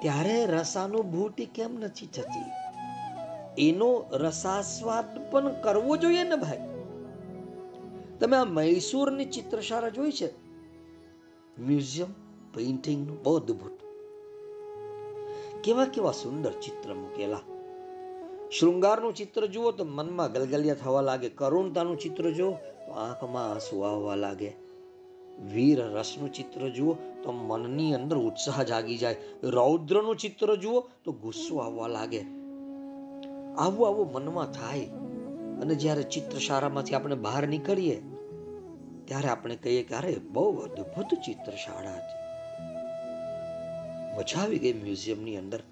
[0.00, 2.44] ત્યારે રસાનુભૂતિ કેમ નથી થતી?
[3.68, 6.58] એનો રસાસ્વાદ પણ કરવો જોઈએ ને ભાઈ?
[8.20, 10.32] તમે આ મૈસૂરની ચિત્રશાળા જોઈ છે?
[11.58, 12.12] મ્યુઝિયમ
[12.54, 13.78] પેઇન્ટિંગનું બહુ અદ્ભુત.
[15.64, 17.40] કેવા કેવા સુંદર ચિત્ર મૂકેલા.
[18.50, 21.28] શૃંગારનું ચિત્ર જુઓ તો મનમાં ગલગલિયા થવા લાગે.
[21.28, 22.54] કરુણતાનું ચિત્ર જુઓ.
[22.92, 24.52] આંખમાં આંસુ આવવા લાગે.
[25.52, 29.16] વીર રસનું ચિત્ર જુઓ તો મનની અંદર ઉત્સાહ જાગી જાય.
[29.42, 32.20] રૌદ્રનું ચિત્ર જુઓ તો ગુસ્સો આવવા લાગે.
[33.58, 34.88] આવું આવું મનમાં થાય.
[35.60, 38.02] અને જ્યારે ચિત્રશાળામાંથી આપણે બહાર નીકળીએ,
[39.04, 42.22] ત્યારે આપણે કહીએ કે અરે, બહુ અદ્ભુત ચિત્રશાળા હતી.
[44.18, 45.62] મજા આવી ગઈ મ્યુઝિયમની અંદર.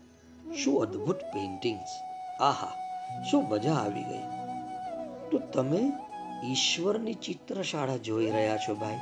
[0.64, 1.88] શું અદ્ભુત પેઇન્ટિંગ્સ
[2.40, 2.72] આહા,
[3.30, 4.22] શું મજા આવી ગઈ.
[5.30, 5.92] તો તમે
[6.44, 8.98] ઈશ્વરની ચિત્રશાળા જોઈ રહ્યા છો ભાઈ?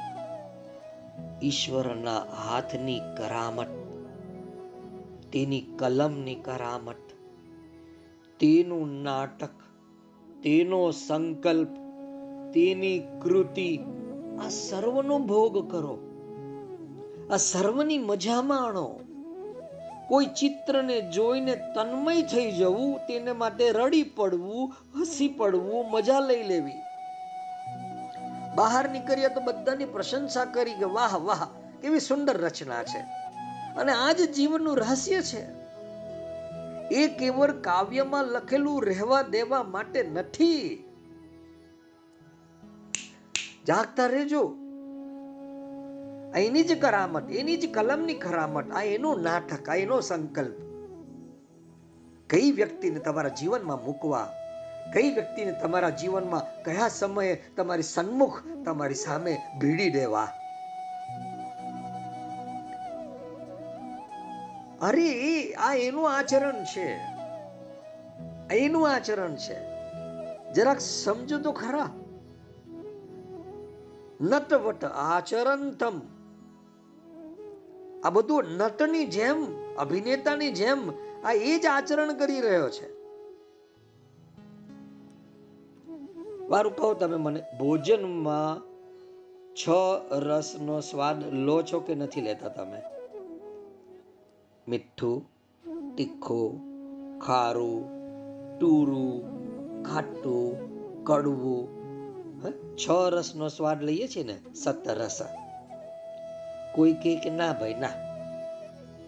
[1.42, 3.66] ઈશ્વરના હાથની કરામત,
[5.32, 6.96] તેની કલમની કરામત,
[8.40, 9.50] તેનું નાટક,
[10.42, 11.68] તેનો સંકલ્પ,
[12.54, 13.78] તેની કૃતિ,
[14.44, 15.98] આ સર્વનો ભોગ કરો.
[17.30, 19.00] આ સર્વની મજા માણો.
[20.08, 26.87] કોઈ ચિત્રને જોઈને તન્મય થઈ જવું, તેને માટે રડી પડવું, હસી પડવું, મજા લઈ લેવી.
[28.58, 31.46] બહાર નીકળ્યા તો બધાની પ્રશંસા કરી કે વાહ વાહ,
[31.82, 32.98] કેવી સુંદર રચના છે.
[33.74, 35.46] અને આ જ જીવનનું રહસ્ય છે.
[36.94, 40.84] એ કેવળ કાવ્યમાં લખેલું રહેવા દેવા માટે નથી.
[43.68, 44.54] જાગતા રહેજો.
[46.36, 50.56] એની જ કરામત, એની જ કલમની કરામત, આ એનો નાટક, આ એનો સંકલ્પ.
[52.30, 54.32] કઈ વ્યક્તિને તમારા જીવનમાં મૂકવા
[54.92, 60.28] કઈ વ્યક્તિને તમારા જીવનમાં કયા સમયે તમારી સન્મુખ તમારી સામે ભીડી દેવા?
[64.82, 67.00] અરે આ એનું આચરણ છે.
[68.56, 69.56] એનું આચરણ છે.
[70.52, 71.90] જરાક સમજો તો ખરા.
[74.20, 76.00] નટવટ આચરંતમ
[78.04, 80.90] આ બધું નટની જેમ, અભિનેતાની જેમ
[81.24, 82.97] આ એ જ આચરણ કરી રહ્યો છે.
[86.48, 88.68] વારું કહો તમે મને, ભોજનમાં
[89.54, 89.68] છ
[90.12, 92.82] રસનો સ્વાદ લો છો કે નથી લેતા તમે?
[94.68, 95.30] મીઠું,
[95.96, 96.60] તીખું,
[97.18, 97.98] ખારું
[98.58, 99.38] ટૂરું
[99.82, 100.68] ખાટું,
[101.04, 101.78] કડવું.
[102.76, 105.20] છ રસનો સ્વાદ લઈએ છીએ ને સત રસ.
[106.74, 107.88] કોઈ કહે કે ના ભાઈ, ના.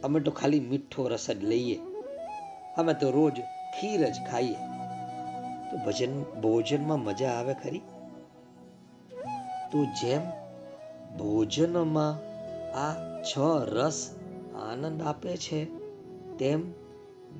[0.05, 1.79] અમે તો ખાલી મીઠો રસ જ લઈએ.
[2.77, 3.41] અમે તો રોજ
[3.81, 4.57] ખીર જ ખાઈએ.
[5.71, 7.79] તો ભજન, ભોજનમાં મજા આવે ખરી?
[9.73, 10.21] તો જેમ
[11.19, 12.31] ભોજનમાં
[12.77, 14.15] આ છ રસ
[14.71, 15.65] આનંદ આપે છે,
[16.37, 16.73] તેમ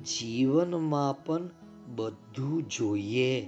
[0.03, 1.49] જીવનમાં પણ
[1.95, 3.41] બધું જોઈએ.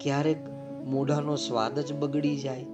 [0.00, 0.36] ક્યારેક
[0.84, 2.64] મોઢાનો સ્વાદ જ બગડી જાય,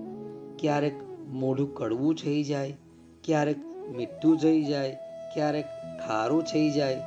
[0.58, 0.94] ક્યારેક
[1.28, 2.76] મોઢું કડવું થઈ જાય,
[3.24, 4.98] ક્યારેક મીઠું થઈ જાય,
[5.34, 5.66] ક્યારેક
[6.06, 7.02] ખારું થઈ જાય.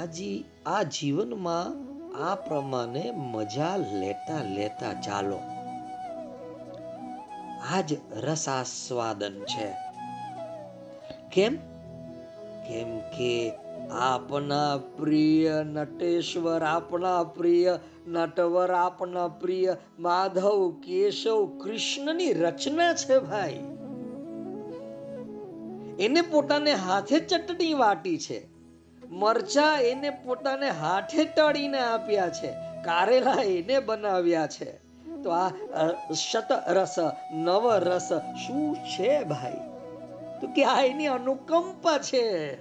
[0.00, 1.83] આ જી આ જીવનમાં
[2.20, 5.40] આ પ્રમાણે મજા લેતા લેતા ચાલો.
[7.74, 9.74] આજ રસાસ્વાદન છે.
[11.32, 11.56] કેમ?
[12.68, 13.52] કેમ કે
[13.90, 23.52] આપના પ્રિય નટેશ્વર, આપના પ્રિય નટવર, આપના પ્રિય માધવ, કેશવ, કૃષ્ણની રચના છે ભાઈ.
[26.00, 28.53] એને પોતાને હાથે ચટણી વાટી છે.
[29.10, 32.52] મરચા એને પોતાને હાથે તળીને આપ્યા છે,
[32.84, 34.84] કારેલા એને બનાવ્યા છે.
[35.22, 35.50] તો આ
[36.12, 36.94] શત રસ
[37.32, 38.08] નવ રસ
[38.46, 39.56] શું છે ભાઈ?
[40.40, 42.54] તો કે આ એની અનુકંપા છે.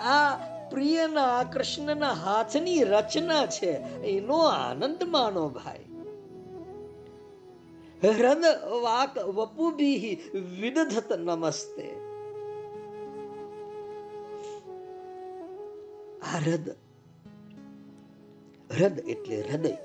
[0.00, 0.36] આ
[0.70, 4.02] પ્રિયના, કૃષ્ણના હાથની રચના છે.
[4.02, 5.84] એનો આનંદ માનો ભાઈ.
[8.02, 8.44] હૃદ
[8.82, 10.18] વાક વપુભી
[10.60, 12.03] વિદધત નમસ્તે.
[16.24, 16.68] આ હૃદ
[18.80, 19.76] હૃદ એટલે હૃદય.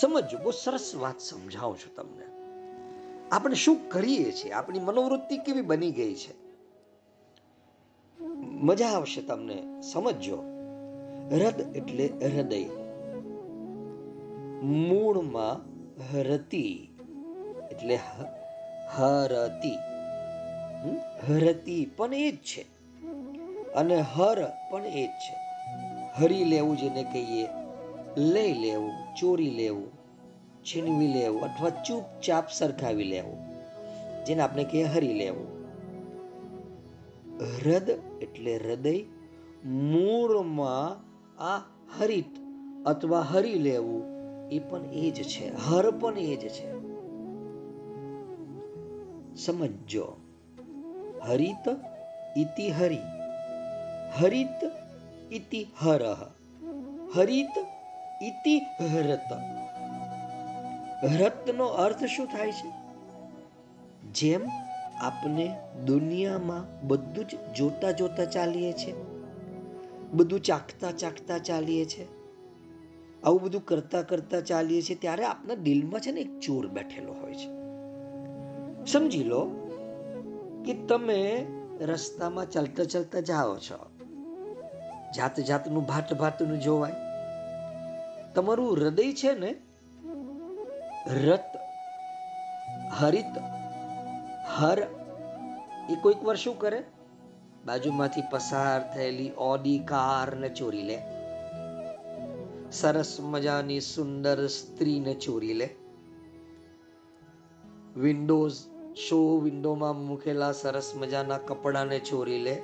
[0.00, 2.26] સમજો બહુ સરસ વાત સમજાવું છું તમને.
[3.32, 4.52] આપણે શું કરીએ છીએ?
[4.52, 6.34] આપણી મનોવૃત્તિ કેવી બની ગઈ છે?
[8.40, 9.80] મજા આવશે તમને.
[9.80, 10.36] સમજો
[11.30, 12.64] હૃદ એટલે હૃદય.
[14.62, 15.56] મૂળમાં
[16.12, 16.98] હરતી
[17.70, 17.98] એટલે
[18.96, 19.78] હરતી.
[21.28, 22.62] હરતી પણ એ જ છે.
[23.72, 25.39] અને હર પણ એ જ છે.
[26.20, 27.48] હરી લેવું જેને કહીએ,
[28.16, 29.88] લઈ લેવું, ચોરી લેવું,
[30.64, 33.38] છીનવી લેવું અથવા ચૂપચાપ સરખાવી લેવું,
[34.24, 35.60] જેને આપણે કહીએ હરી લેવું.
[37.40, 37.90] હૃદ
[38.22, 39.02] એટલે હૃદય
[39.66, 41.10] મૂળમાં
[41.42, 41.56] આ
[41.98, 42.36] હરિત
[42.86, 44.02] અથવા હરી લેવું
[44.50, 45.56] એ પણ એ જ છે.
[45.56, 46.80] હર પણ એ જ છે.
[49.36, 50.16] સમજો
[51.28, 51.68] હરિત
[52.36, 52.98] ઇતિ હરિ.
[54.20, 54.89] હરિત
[55.32, 56.22] ઇતિ હરહ
[57.16, 57.54] હરિત
[58.22, 59.32] ઇતિ હરત
[61.04, 62.70] હરતનો અર્થ શું થાય છે?
[64.12, 64.42] જેમ
[65.00, 65.56] આપણે
[65.86, 68.94] દુનિયામાં બધું જ જોતા જોતા ચાલીએ છીએ,
[70.12, 72.08] બધું ચાખતા ચાખતા ચાલીએ છીએ,
[73.24, 77.34] આવું બધું કરતા કરતા ચાલીએ છીએ, ત્યારે આપના દિલમાં છે ને એક ચોર બેઠેલો હોય
[77.34, 77.48] છે.
[78.92, 79.42] સમજી લો
[80.66, 81.46] કે તમે
[81.80, 83.89] રસ્તામાં ચાલતા ચાલતા જાઓ છો.
[85.16, 86.92] જાત જાતનું ભાત ભાતનું જોવાય.
[88.34, 89.54] તમારું હૃદય છે ને
[91.06, 91.44] રત,
[92.92, 93.38] હરિત,
[94.56, 94.78] હર,
[95.90, 96.84] એ કોઈક વાર શું કરે?
[97.66, 100.98] બાજુમાંથી પસાર થયેલી ઓડી કાર ને ચોરી લે.
[102.72, 105.74] સરસ મજાની સુંદર સ્ત્રીને ચોરી લે.
[107.96, 108.52] વિન્ડોઝ,
[109.08, 112.62] શો વિન્ડોમાં મૂકેલા સરસ મજાના કપડાને ચોરી લે.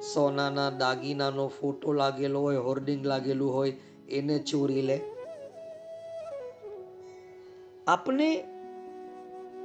[0.00, 3.70] સોનાના દાગીનાનો ફોટો લાગેલો હોય, હોર્ડિંગ લાગેલું હોય,
[4.08, 5.00] એને ચોરી લે.
[7.86, 8.44] આપણે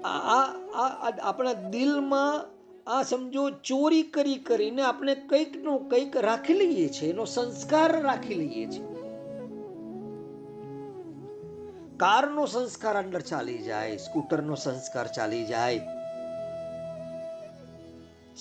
[0.03, 2.45] આ આપણા દિલમાં
[2.87, 8.33] આ સમજો ચોરી કરી કરીને આપણે કંઈક નો કંઈક રાખી લઈએ છીએ, એનો સંસ્કાર રાખી
[8.33, 8.83] લઈએ છીએ.
[11.97, 16.00] કારનો સંસ્કાર અંદર ચાલી જાય, સ્કૂટરનો સંસ્કાર ચાલી જાય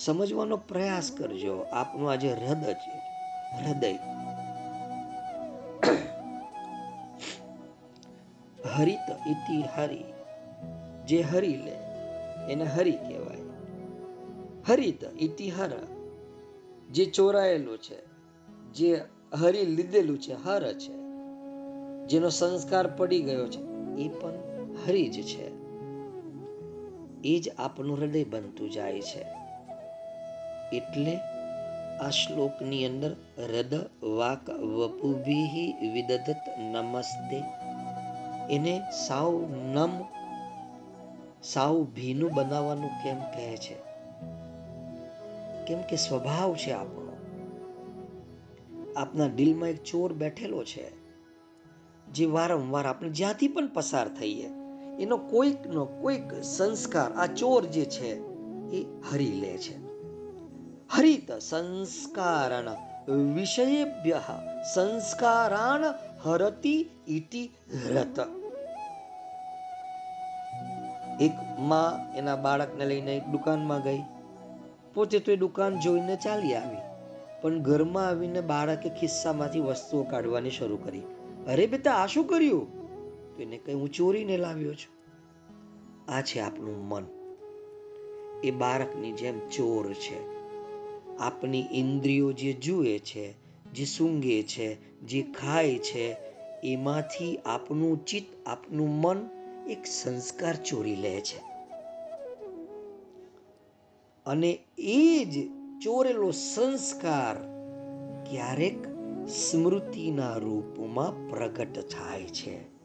[0.05, 1.67] સમજવાનો પ્રયાસ કરજો.
[1.73, 2.99] આપનું આજે હૃદય છે.
[3.57, 3.93] હૃદય.
[8.77, 10.05] હરિત ઇતિ હરિ.
[11.07, 11.77] જે હરી લે,
[12.53, 13.39] એને હરી કહેવાય.
[14.69, 15.71] હરિત ઇતિહર
[16.91, 17.99] જે ચોરાયેલું છે,
[18.73, 19.03] જે
[19.41, 20.93] હરી લીધેલું છે, હર છે,
[22.07, 23.61] જેનો સંસ્કાર પડી ગયો છે,
[24.03, 24.31] એ પણ
[24.87, 25.47] હરી જ છે.
[27.25, 29.40] એ જ આપનું હૃદય બનતું જાય છે.
[30.73, 31.17] એટલે
[32.01, 37.43] આ શ્લોકની અંદર હૃદ વાક વપુભી વિદધત નમસ્તે.
[38.51, 39.91] એને સાવ નમ,
[41.43, 43.75] સાવ ભીનું બનાવવાનું કેમ કહે છે?
[45.67, 47.11] કેમ કે સ્વભાવ છે આપણો.
[48.97, 50.91] આપના દિલમાં એક ચોર બેઠેલો છે,
[52.13, 54.49] જે વારંવાર આપણે જ્યાંથી પણ પસાર થઈએ,
[54.99, 58.17] એનો કોઈકનો કોઈક સંસ્કાર આ ચોર જે છે
[58.77, 59.90] એ હરી લે છે.
[60.97, 62.71] હરિત સંસ્કારણ
[63.35, 64.21] વિષયેભ્ય
[64.75, 65.85] સંસ્કારાણ
[66.23, 67.51] હરતી ઇતિ
[67.89, 68.19] હરત
[71.21, 74.03] એક માં એના બાળકને લઈને એક દુકાનમાં ગઈ.
[74.95, 76.77] પોતે તો એ દુકાન જોઈને ચાલી આવી,
[77.43, 81.01] પણ ઘરમાં આવીને બાળકે ખિસ્સામાંથી વસ્તુઓ કાઢવાની શરૂ કરી.
[81.49, 82.81] અરે બેટા, આ શું કર્યું?
[83.37, 85.01] તો એને કંઈ હું ચોરીને લાવ્યો છું.
[86.13, 87.05] આ છે આપણું મન.
[88.45, 90.40] એ બાળકની જેમ ચોર છે.
[91.21, 93.35] આપની ઇન્દ્રિયો જે જુએ છે,
[93.73, 96.17] જે સૂંઘે છે, જે ખાય છે,
[96.65, 99.29] એમાંથી આપનું ચિત્ત, આપનું મન
[99.69, 101.51] એક સંસ્કાર ચોરી લે છે.
[104.27, 105.49] અને એ જ
[105.83, 107.37] ચોરેલો સંસ્કાર
[108.31, 108.87] ક્યારેક
[109.29, 112.81] સ્મૃતિના રૂપમાં પ્રગટ થાય છે.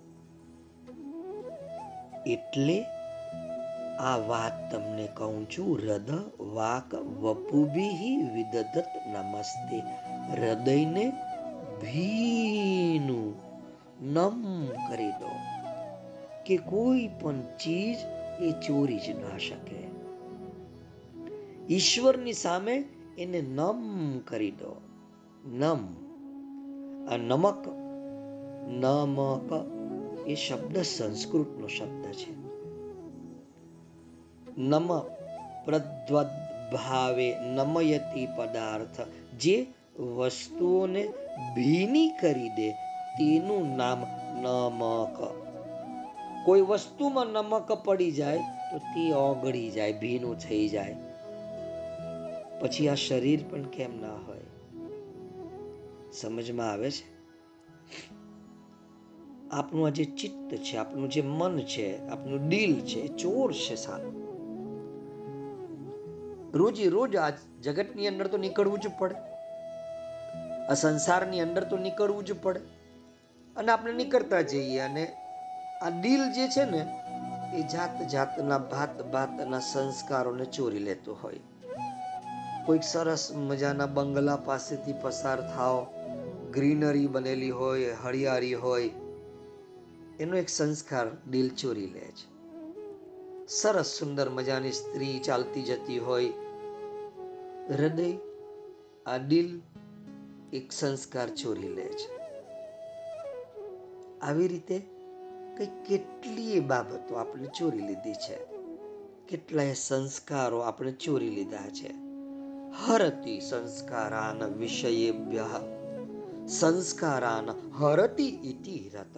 [2.28, 2.84] એટલે
[4.00, 9.78] આ વાત તમને કહું છું, હૃદ વાક વપુભિ વિદત નમસ્તે.
[10.32, 11.10] હૃદયને
[11.82, 13.36] ભીનું
[14.14, 15.30] નમ કરી દો
[16.46, 17.98] કે કોઈ પણ ચીજ
[18.42, 19.88] એ ચોરી જ ના શકે.
[21.74, 22.86] ઈશ્વરની સામે
[23.18, 24.82] એને નમ કરી દો.
[25.46, 25.80] નમ.
[27.14, 27.68] આ નમક
[28.70, 29.66] નમક
[30.28, 32.35] એ શબ્દ સંસ્કૃતનો શબ્દ છે.
[34.58, 35.00] નમ
[35.66, 39.08] પ્રદ્વદભાવે નમયતી પદાર્થ.
[39.40, 39.68] જે
[40.00, 41.08] વસ્તુઓને
[41.56, 42.72] ભીની કરી દે,
[43.18, 44.00] તેનું નામ
[44.42, 45.18] નમક.
[46.46, 48.38] કોઈ વસ્તુમાં નમક પડી જાય,
[48.72, 50.96] તો તે ઓગળી જાય, ભીનું થઈ જાય.
[52.60, 54.40] પછી આ શરીર પણ કેમ ના હોય?
[56.14, 57.16] સમજમાં આવે છે?
[59.52, 64.25] આપણું આ જે ચિત્ત છે, આપણું જે મન છે, આપણું દિલ છે ચોર છે સારું.
[66.56, 67.30] રોજે રોજ આ
[67.64, 69.16] જગતની અંદર તો નીકળવું જ પડે.
[70.70, 72.60] આ સંસારની અંદર તો નીકળવું જ પડે.
[73.58, 75.16] અને આપણે નીકળતા જઈએ અને
[75.82, 77.02] આ દિલ જે છે ને,
[77.54, 81.40] એ જાત જાતના ભાત ભાતના સંસ્કારોને ચોરી લેતો હોય.
[82.66, 85.88] કોઈક સરસ મજાના બંગલા પાસેથી પસાર થાવ
[86.52, 88.90] ગ્રીનરી બનેલી હોય, હરિયાળી હોય,
[90.20, 92.36] એનો એક સંસ્કાર દિલ ચોરી લે છે.
[93.48, 96.34] સરસ સુંદર મજાની સ્ત્રી ચાલતી જતી હોય
[97.70, 98.14] હૃદય
[99.06, 99.62] આ દિલ
[100.54, 102.18] એક સંસ્કાર ચોરી લે છે.
[104.20, 104.80] આવી રીતે
[105.58, 108.38] કઈ કેટલીય બાબતો આપણે ચોરી લીધી છે.
[109.28, 111.94] કેટલાય સંસ્કારો આપણે ચોરી લીધા છે.
[112.86, 115.46] હરતી સંસ્કારાન વિષયેભ્ય,
[116.48, 119.18] સંસ્કારાન હરતી ઇતિ રત.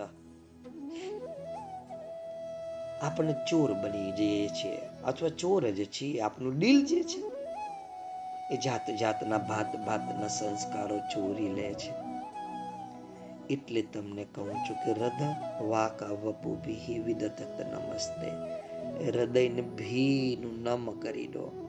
[3.02, 7.27] આપણે ચોર બની જઈએ છીએ, અથવા ચોર જ છીએ, આપણું દિલ જે છે
[8.52, 12.08] એ જાત જાતના ભાત ભાતના સંસ્કારો ચોરી લે છે.
[13.54, 18.30] એટલે તમને કહું છું કે હૃદય વાકા વપુ ભી વિદત નમસ્તે.
[19.10, 21.68] હૃદયને ભીનું નમ કરી દો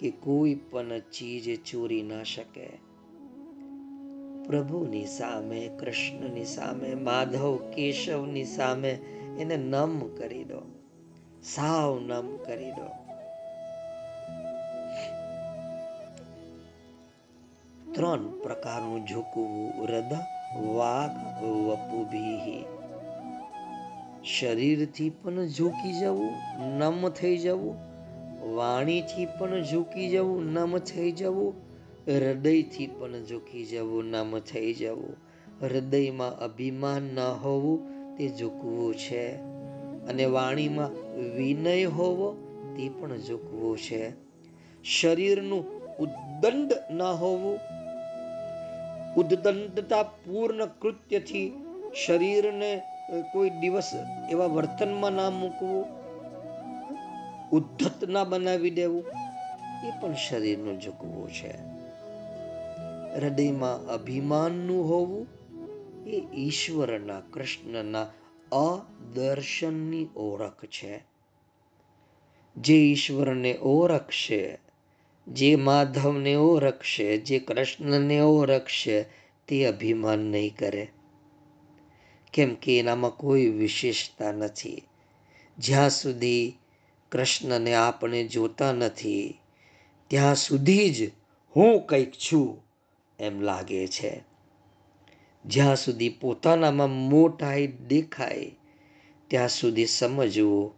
[0.00, 2.66] કે કોઈ પણ ચીજ ચોરી ના શકે.
[4.46, 8.90] પ્રભુની સામે, કૃષ્ણની સામે, માધવ કેશવની સામે
[9.38, 10.62] એને નમ કરી દો.
[11.42, 13.05] સાવ નમ કરી દો.
[17.96, 20.18] ત્રણ પ્રકારનું ઝૂકવું હૃદય
[20.74, 22.64] વાઘ વપુભી
[24.24, 26.32] શરીરથી પણ ઝૂકી જવું,
[26.78, 27.76] નમ થઈ જવું,
[28.54, 31.54] વાણીથી પણ ઝૂકી જવું, નમ થઈ જવું,
[32.08, 35.16] હૃદયથી પણ ઝૂકી જવું, નમ થઈ જવું.
[35.62, 37.80] હૃદયમાં અભિમાન ન હોવું,
[38.16, 39.34] તે ઝૂકવું છે.
[40.06, 40.90] અને વાણીમાં
[41.36, 42.32] વિનય હોવો,
[42.76, 44.12] તે પણ ઝૂકવું છે.
[44.84, 47.75] શરીરનું ઉદ્દંડ ન હોવું
[49.16, 51.52] ઉદ્દંડતા પૂર્ણ કૃત્યથી
[52.06, 52.82] શરીરને
[53.32, 53.92] કોઈ દિવસ
[54.30, 55.84] એવા વર્તનમાં ના મૂકવું,
[57.50, 59.04] ઉદ્ધત ના બનાવી દેવું,
[59.86, 61.76] એ પણ શરીરનું ઝૂકવું છે.
[63.20, 65.26] હૃદયમાં અભિમાનનું હોવું,
[66.06, 68.06] એ ઈશ્વરના, કૃષ્ણના
[68.52, 71.04] અદર્શનની ઓળખ છે.
[72.56, 74.58] જે ઈશ્વરને ઓળખશે
[75.26, 79.04] જે માધવને ઓળખશે, જે કૃષ્ણને ઓળખશે,
[79.48, 80.88] તે અભિમાન નહીં કરે.
[82.32, 84.82] કેમ કે એનામાં કોઈ વિશેષતા નથી.
[85.58, 86.58] જ્યાં સુધી
[87.12, 89.40] કૃષ્ણને આપણે જોતા નથી,
[90.08, 91.10] ત્યાં સુધી જ
[91.56, 92.64] હું કંઈક છું
[93.20, 94.20] એમ લાગે છે.
[95.44, 98.50] જ્યાં સુધી પોતાનામાં મોટાઈ દેખાય,
[99.28, 100.74] ત્યાં સુધી સમજવું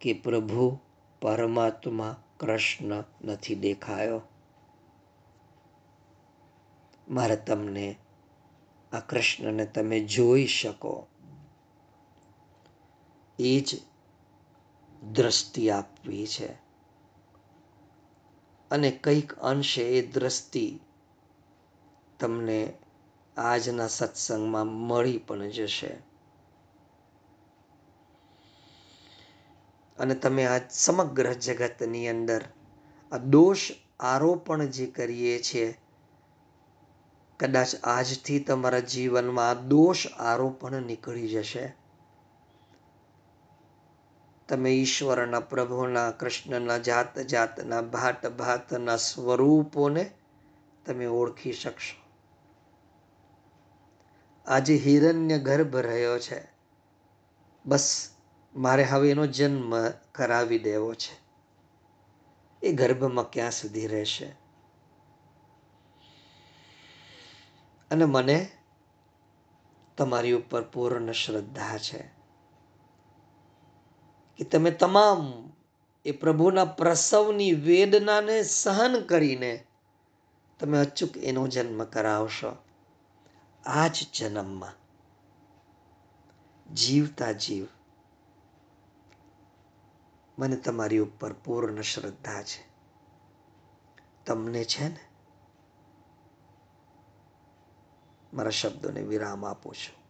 [0.00, 0.78] કે પ્રભુ,
[1.22, 4.20] પરમાત્મા કૃષ્ણ નથી દેખાયો.
[7.08, 7.96] મારે તમને
[8.92, 11.06] આ કૃષ્ણને તમે જોઈ શકો.
[13.38, 13.80] એ જ
[15.12, 16.52] દ્રષ્ટિ આપવી છે.
[18.70, 20.80] અને કંઈક અંશે એ દ્રષ્ટિ
[22.20, 22.72] તમને
[23.36, 26.11] આજના સત્સંગમાં મળી પણ જશે.
[29.98, 32.44] અને તમે આ સમગ્ર જગતની અંદર
[33.12, 33.70] આ દોષ
[34.00, 35.78] આરોપણ જે કરીએ છીએ,
[37.40, 41.74] કદાચ આજથી તમારા જીવનમાં દોષ આરોપણ નીકળી જશે.
[44.48, 50.10] તમે ઈશ્વરના પ્રભુના, કૃષ્ણના જાત જાતના, ભાત ભાતના સ્વરૂપોને
[50.86, 52.02] તમે ઓળખી શકશો.
[54.46, 56.48] આજે હિરણ્ય ગર્ભ રહ્યો છે.
[57.66, 58.08] બસ
[58.54, 61.22] મારે હવે એનો જન્મ કરાવી દેવો છે.
[62.62, 64.26] એ ગર્ભમાં ક્યાં સુધી રહેશે?
[67.90, 68.50] અને મને
[69.96, 72.10] તમારી ઉપર પૂર્ણ શ્રદ્ધા છે
[74.36, 75.52] કે તમે તમામ
[76.04, 79.66] એ પ્રભુના પ્રસવની વેદનાને સહન કરીને
[80.60, 82.56] તમે અચૂક એનો જન્મ કરાવશો.
[83.66, 84.72] આ જ જન્મમાં
[86.74, 87.66] જીવતા જીવ
[90.42, 92.66] મને તમારી ઉપર પૂર્ણ શ્રદ્ધા છે.
[94.26, 94.98] તમને છે ને
[98.34, 100.02] મારા શબ્દોને વિરામ આપું છું.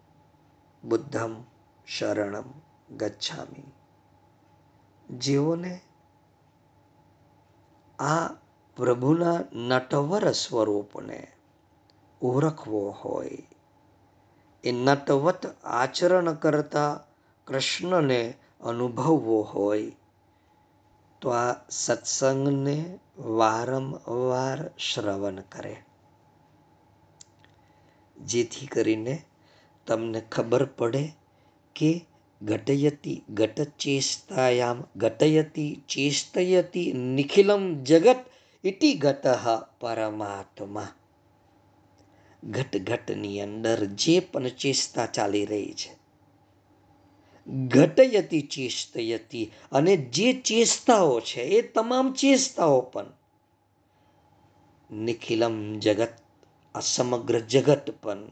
[0.89, 1.45] બુદ્ધમ
[1.87, 2.45] શરણમ
[2.97, 3.73] ગચ્છામી.
[5.19, 5.81] જેઓને
[7.99, 8.29] આ
[8.77, 11.33] પ્રભુના નટવર સ્વરૂપને
[12.23, 13.49] ઓળખવો હોય,
[14.65, 17.01] એ નટવત આચરણ કરતા
[17.47, 19.93] કૃષ્ણને અનુભવવો હોય
[21.23, 25.77] તો આ સત્સંગને વારંવાર શ્રવણ કરે.
[28.25, 29.23] જેથી કરીને
[29.87, 31.09] તમને ખબર પડે
[31.77, 32.07] કે
[32.43, 38.17] ઘટયતી ઘટચેષ્ટાયામ, ઘટયતી ચેષ્ટયતી નિખિલમ જગત
[38.65, 39.27] ઇતિ ઘટ
[39.81, 40.89] પરમાત્મા.
[42.45, 46.02] ઘટ ઘટની અંદર જે પણ ચેષ્ટા ચાલી રહી છે
[47.47, 53.07] ઘટયતી, ચેષ્ટયતી અને જે ચેષ્ટાઓ છે એ તમામ ચેષ્ટાઓ પણ
[54.91, 56.13] નિખિલમ જગત,
[56.75, 58.29] આ સમગ્ર જગત પણ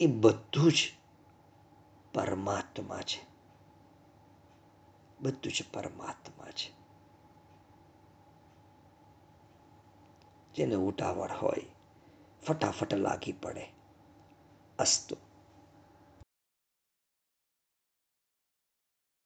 [0.00, 0.92] એ બધું જ
[2.14, 3.26] પરમાત્મા છે.
[5.20, 6.76] બધું જ પરમાત્મા છે.
[10.54, 11.66] જેને ઉતાવળ હોય,
[12.46, 13.72] ફટાફટ લાગી પડે
[14.78, 15.25] અસ્તુ.